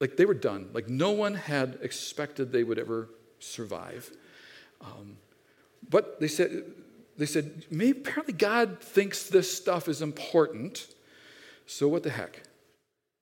like 0.00 0.16
they 0.16 0.24
were 0.24 0.34
done, 0.34 0.70
like 0.72 0.88
no 0.88 1.10
one 1.10 1.34
had 1.34 1.78
expected 1.82 2.52
they 2.52 2.64
would 2.64 2.78
ever 2.78 3.10
survive. 3.38 4.10
Um, 4.80 5.18
but 5.88 6.20
they 6.20 6.28
said, 6.28 6.64
they 7.18 7.26
said, 7.26 7.66
maybe 7.70 7.98
apparently 7.98 8.32
God 8.32 8.80
thinks 8.80 9.24
this 9.24 9.54
stuff 9.54 9.88
is 9.88 10.00
important, 10.00 10.86
so 11.66 11.86
what 11.86 12.02
the 12.02 12.10
heck? 12.10 12.40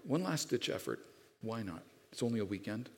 One 0.04 0.22
last 0.22 0.48
ditch 0.50 0.68
effort. 0.68 1.00
Why 1.42 1.62
not? 1.62 1.82
It's 2.12 2.22
only 2.22 2.40
a 2.40 2.44
weekend. 2.44 2.90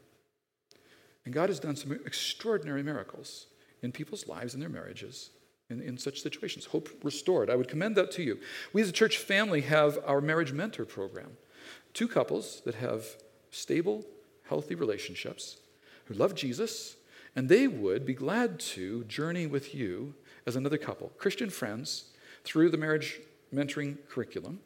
And 1.24 1.34
God 1.34 1.48
has 1.48 1.60
done 1.60 1.76
some 1.76 1.92
extraordinary 1.92 2.82
miracles 2.82 3.46
in 3.82 3.92
people's 3.92 4.26
lives 4.26 4.54
and 4.54 4.62
their 4.62 4.70
marriages 4.70 5.30
in, 5.70 5.80
in 5.80 5.98
such 5.98 6.20
situations. 6.20 6.66
Hope 6.66 6.88
restored. 7.02 7.50
I 7.50 7.56
would 7.56 7.68
commend 7.68 7.96
that 7.96 8.10
to 8.12 8.22
you. 8.22 8.38
We 8.72 8.82
as 8.82 8.88
a 8.88 8.92
church 8.92 9.18
family 9.18 9.60
have 9.62 9.98
our 10.06 10.20
marriage 10.20 10.52
mentor 10.52 10.84
program. 10.84 11.36
Two 11.94 12.08
couples 12.08 12.62
that 12.64 12.74
have 12.76 13.04
stable, 13.50 14.04
healthy 14.48 14.74
relationships 14.74 15.58
who 16.06 16.14
love 16.14 16.34
Jesus, 16.34 16.96
and 17.36 17.48
they 17.48 17.68
would 17.68 18.04
be 18.04 18.14
glad 18.14 18.58
to 18.58 19.04
journey 19.04 19.46
with 19.46 19.74
you 19.74 20.14
as 20.46 20.56
another 20.56 20.78
couple, 20.78 21.12
Christian 21.18 21.50
friends, 21.50 22.06
through 22.44 22.70
the 22.70 22.76
marriage 22.76 23.20
mentoring 23.54 23.96
curriculum, 24.08 24.60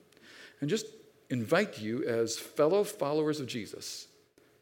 and 0.60 0.70
just 0.70 0.86
invite 1.30 1.78
you 1.78 2.04
as 2.04 2.38
fellow 2.38 2.84
followers 2.84 3.40
of 3.40 3.46
Jesus 3.46 4.06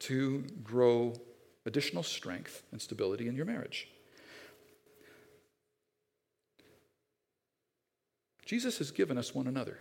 to 0.01 0.45
grow 0.63 1.15
additional 1.67 2.03
strength 2.03 2.63
and 2.73 2.81
stability 2.81 3.29
in 3.29 3.37
your 3.37 3.47
marriage. 3.47 3.89
Jesus 8.45 8.79
has 8.79 8.91
given 8.91 9.17
us 9.17 9.35
one 9.35 9.47
another. 9.47 9.79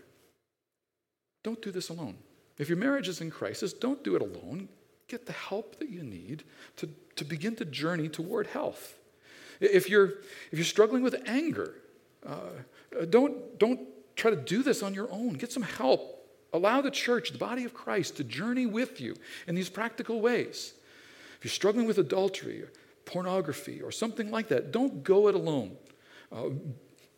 Don't 1.43 1.61
do 1.61 1.71
this 1.71 1.89
alone. 1.89 2.15
If 2.57 2.69
your 2.69 2.77
marriage 2.77 3.09
is 3.09 3.19
in 3.19 3.29
crisis, 3.29 3.73
don't 3.73 4.03
do 4.03 4.15
it 4.15 4.21
alone. 4.21 4.69
Get 5.07 5.25
the 5.25 5.33
help 5.33 5.79
that 5.79 5.89
you 5.89 6.03
need 6.03 6.43
to, 6.77 6.89
to 7.17 7.25
begin 7.25 7.55
to 7.57 7.65
journey 7.65 8.07
toward 8.07 8.47
health. 8.47 8.97
If 9.59 9.89
you're, 9.89 10.05
if 10.51 10.53
you're 10.53 10.63
struggling 10.63 11.03
with 11.03 11.21
anger, 11.25 11.75
uh, 12.25 13.05
don't, 13.09 13.59
don't 13.59 13.81
try 14.15 14.31
to 14.31 14.37
do 14.37 14.63
this 14.63 14.81
on 14.81 14.93
your 14.93 15.11
own. 15.11 15.33
Get 15.33 15.51
some 15.51 15.63
help 15.63 16.12
Allow 16.53 16.81
the 16.81 16.91
church, 16.91 17.31
the 17.31 17.37
body 17.37 17.63
of 17.63 17.73
Christ, 17.73 18.17
to 18.17 18.23
journey 18.23 18.67
with 18.67 19.01
you 19.01 19.15
in 19.47 19.55
these 19.55 19.69
practical 19.69 20.21
ways. 20.21 20.73
If 21.37 21.45
you're 21.45 21.51
struggling 21.51 21.87
with 21.87 21.97
adultery 21.97 22.61
or 22.61 22.71
pornography 23.05 23.81
or 23.81 23.91
something 23.91 24.31
like 24.31 24.47
that, 24.49 24.71
don't 24.71 25.03
go 25.03 25.27
it 25.27 25.35
alone. 25.35 25.75
Uh, 26.31 26.49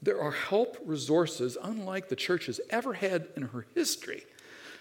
there 0.01 0.21
are 0.21 0.31
help 0.31 0.77
resources 0.85 1.57
unlike 1.61 2.09
the 2.09 2.15
church 2.15 2.45
has 2.45 2.61
ever 2.69 2.93
had 2.93 3.27
in 3.35 3.43
her 3.43 3.65
history 3.75 4.23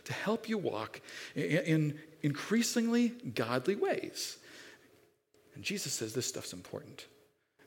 to 0.05 0.13
help 0.13 0.49
you 0.49 0.59
walk 0.59 1.01
in, 1.35 1.43
in 1.43 1.99
increasingly 2.23 3.09
godly 3.35 3.75
ways. 3.75 4.39
And 5.55 5.65
Jesus 5.65 5.93
says 5.93 6.15
this 6.15 6.27
stuff's 6.27 6.53
important. 6.53 7.07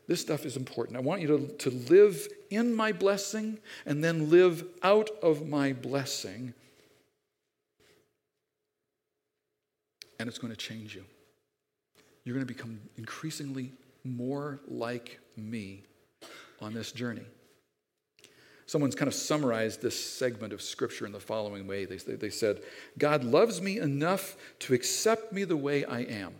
This 0.07 0.21
stuff 0.21 0.45
is 0.45 0.55
important. 0.55 0.97
I 0.97 1.01
want 1.01 1.21
you 1.21 1.27
to, 1.27 1.47
to 1.47 1.69
live 1.69 2.27
in 2.49 2.73
my 2.73 2.91
blessing 2.91 3.59
and 3.85 4.03
then 4.03 4.29
live 4.29 4.63
out 4.81 5.09
of 5.21 5.47
my 5.47 5.73
blessing 5.73 6.53
and 10.19 10.27
it's 10.27 10.37
going 10.37 10.53
to 10.53 10.57
change 10.57 10.95
you. 10.95 11.03
You're 12.23 12.35
going 12.35 12.45
to 12.45 12.53
become 12.53 12.79
increasingly 12.97 13.71
more 14.03 14.59
like 14.67 15.19
me 15.35 15.83
on 16.61 16.73
this 16.73 16.91
journey. 16.91 17.25
Someone's 18.65 18.95
kind 18.95 19.07
of 19.07 19.13
summarized 19.13 19.81
this 19.81 19.97
segment 19.97 20.51
of 20.51 20.61
scripture 20.61 21.05
in 21.05 21.13
the 21.13 21.21
following 21.21 21.67
way. 21.67 21.85
They, 21.85 21.95
they 21.95 22.29
said, 22.29 22.61
God 22.97 23.23
loves 23.23 23.61
me 23.61 23.79
enough 23.79 24.35
to 24.59 24.73
accept 24.73 25.31
me 25.31 25.45
the 25.45 25.55
way 25.55 25.85
I 25.85 26.01
am. 26.01 26.33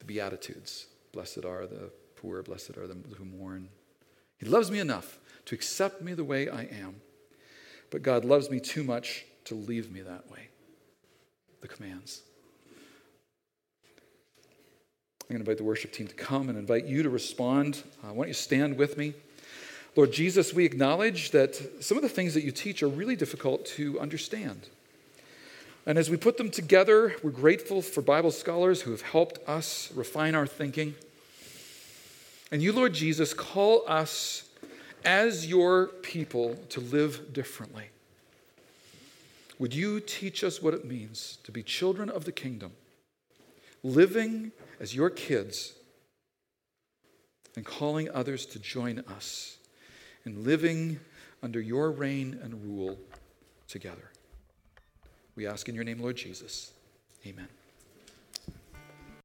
The 0.00 0.04
Beatitudes. 0.06 0.86
Blessed 1.12 1.44
are 1.44 1.66
the 1.66 1.92
poor, 2.16 2.42
blessed 2.42 2.76
are 2.76 2.88
the 2.88 2.96
who 3.16 3.24
mourn. 3.24 3.68
He 4.38 4.46
loves 4.46 4.70
me 4.70 4.80
enough 4.80 5.20
to 5.44 5.54
accept 5.54 6.02
me 6.02 6.14
the 6.14 6.24
way 6.24 6.48
I 6.48 6.62
am. 6.62 6.96
But 7.90 8.02
God 8.02 8.24
loves 8.24 8.50
me 8.50 8.58
too 8.58 8.82
much 8.82 9.24
to 9.44 9.54
leave 9.54 9.92
me 9.92 10.00
that 10.00 10.28
way. 10.28 10.48
The 11.60 11.68
commands. 11.68 12.22
I'm 15.32 15.36
going 15.38 15.46
to 15.46 15.50
invite 15.50 15.64
the 15.64 15.64
worship 15.64 15.92
team 15.92 16.08
to 16.08 16.14
come 16.14 16.50
and 16.50 16.58
invite 16.58 16.84
you 16.84 17.02
to 17.02 17.08
respond. 17.08 17.82
Uh, 18.04 18.08
why 18.08 18.24
don't 18.24 18.28
you 18.28 18.34
stand 18.34 18.76
with 18.76 18.98
me? 18.98 19.14
Lord 19.96 20.12
Jesus, 20.12 20.52
we 20.52 20.66
acknowledge 20.66 21.30
that 21.30 21.82
some 21.82 21.96
of 21.96 22.02
the 22.02 22.08
things 22.10 22.34
that 22.34 22.44
you 22.44 22.50
teach 22.50 22.82
are 22.82 22.88
really 22.88 23.16
difficult 23.16 23.64
to 23.64 23.98
understand. 23.98 24.68
And 25.86 25.96
as 25.96 26.10
we 26.10 26.18
put 26.18 26.36
them 26.36 26.50
together, 26.50 27.16
we're 27.22 27.30
grateful 27.30 27.80
for 27.80 28.02
Bible 28.02 28.30
scholars 28.30 28.82
who 28.82 28.90
have 28.90 29.00
helped 29.00 29.38
us 29.48 29.90
refine 29.94 30.34
our 30.34 30.46
thinking. 30.46 30.96
And 32.50 32.60
you, 32.60 32.70
Lord 32.70 32.92
Jesus, 32.92 33.32
call 33.32 33.84
us 33.88 34.44
as 35.02 35.46
your 35.46 35.86
people 36.02 36.56
to 36.68 36.80
live 36.80 37.32
differently. 37.32 37.84
Would 39.58 39.72
you 39.72 39.98
teach 39.98 40.44
us 40.44 40.60
what 40.60 40.74
it 40.74 40.84
means 40.84 41.38
to 41.44 41.52
be 41.52 41.62
children 41.62 42.10
of 42.10 42.26
the 42.26 42.32
kingdom, 42.32 42.72
living 43.82 44.52
as 44.82 44.94
your 44.94 45.08
kids 45.08 45.74
and 47.56 47.64
calling 47.64 48.10
others 48.12 48.44
to 48.44 48.58
join 48.58 48.98
us 49.08 49.56
in 50.26 50.44
living 50.44 50.98
under 51.42 51.60
your 51.60 51.92
reign 51.92 52.38
and 52.42 52.64
rule 52.64 52.98
together. 53.68 54.10
We 55.36 55.46
ask 55.46 55.68
in 55.68 55.74
your 55.74 55.84
name, 55.84 56.00
Lord 56.00 56.16
Jesus. 56.16 56.72
Amen. 57.24 57.48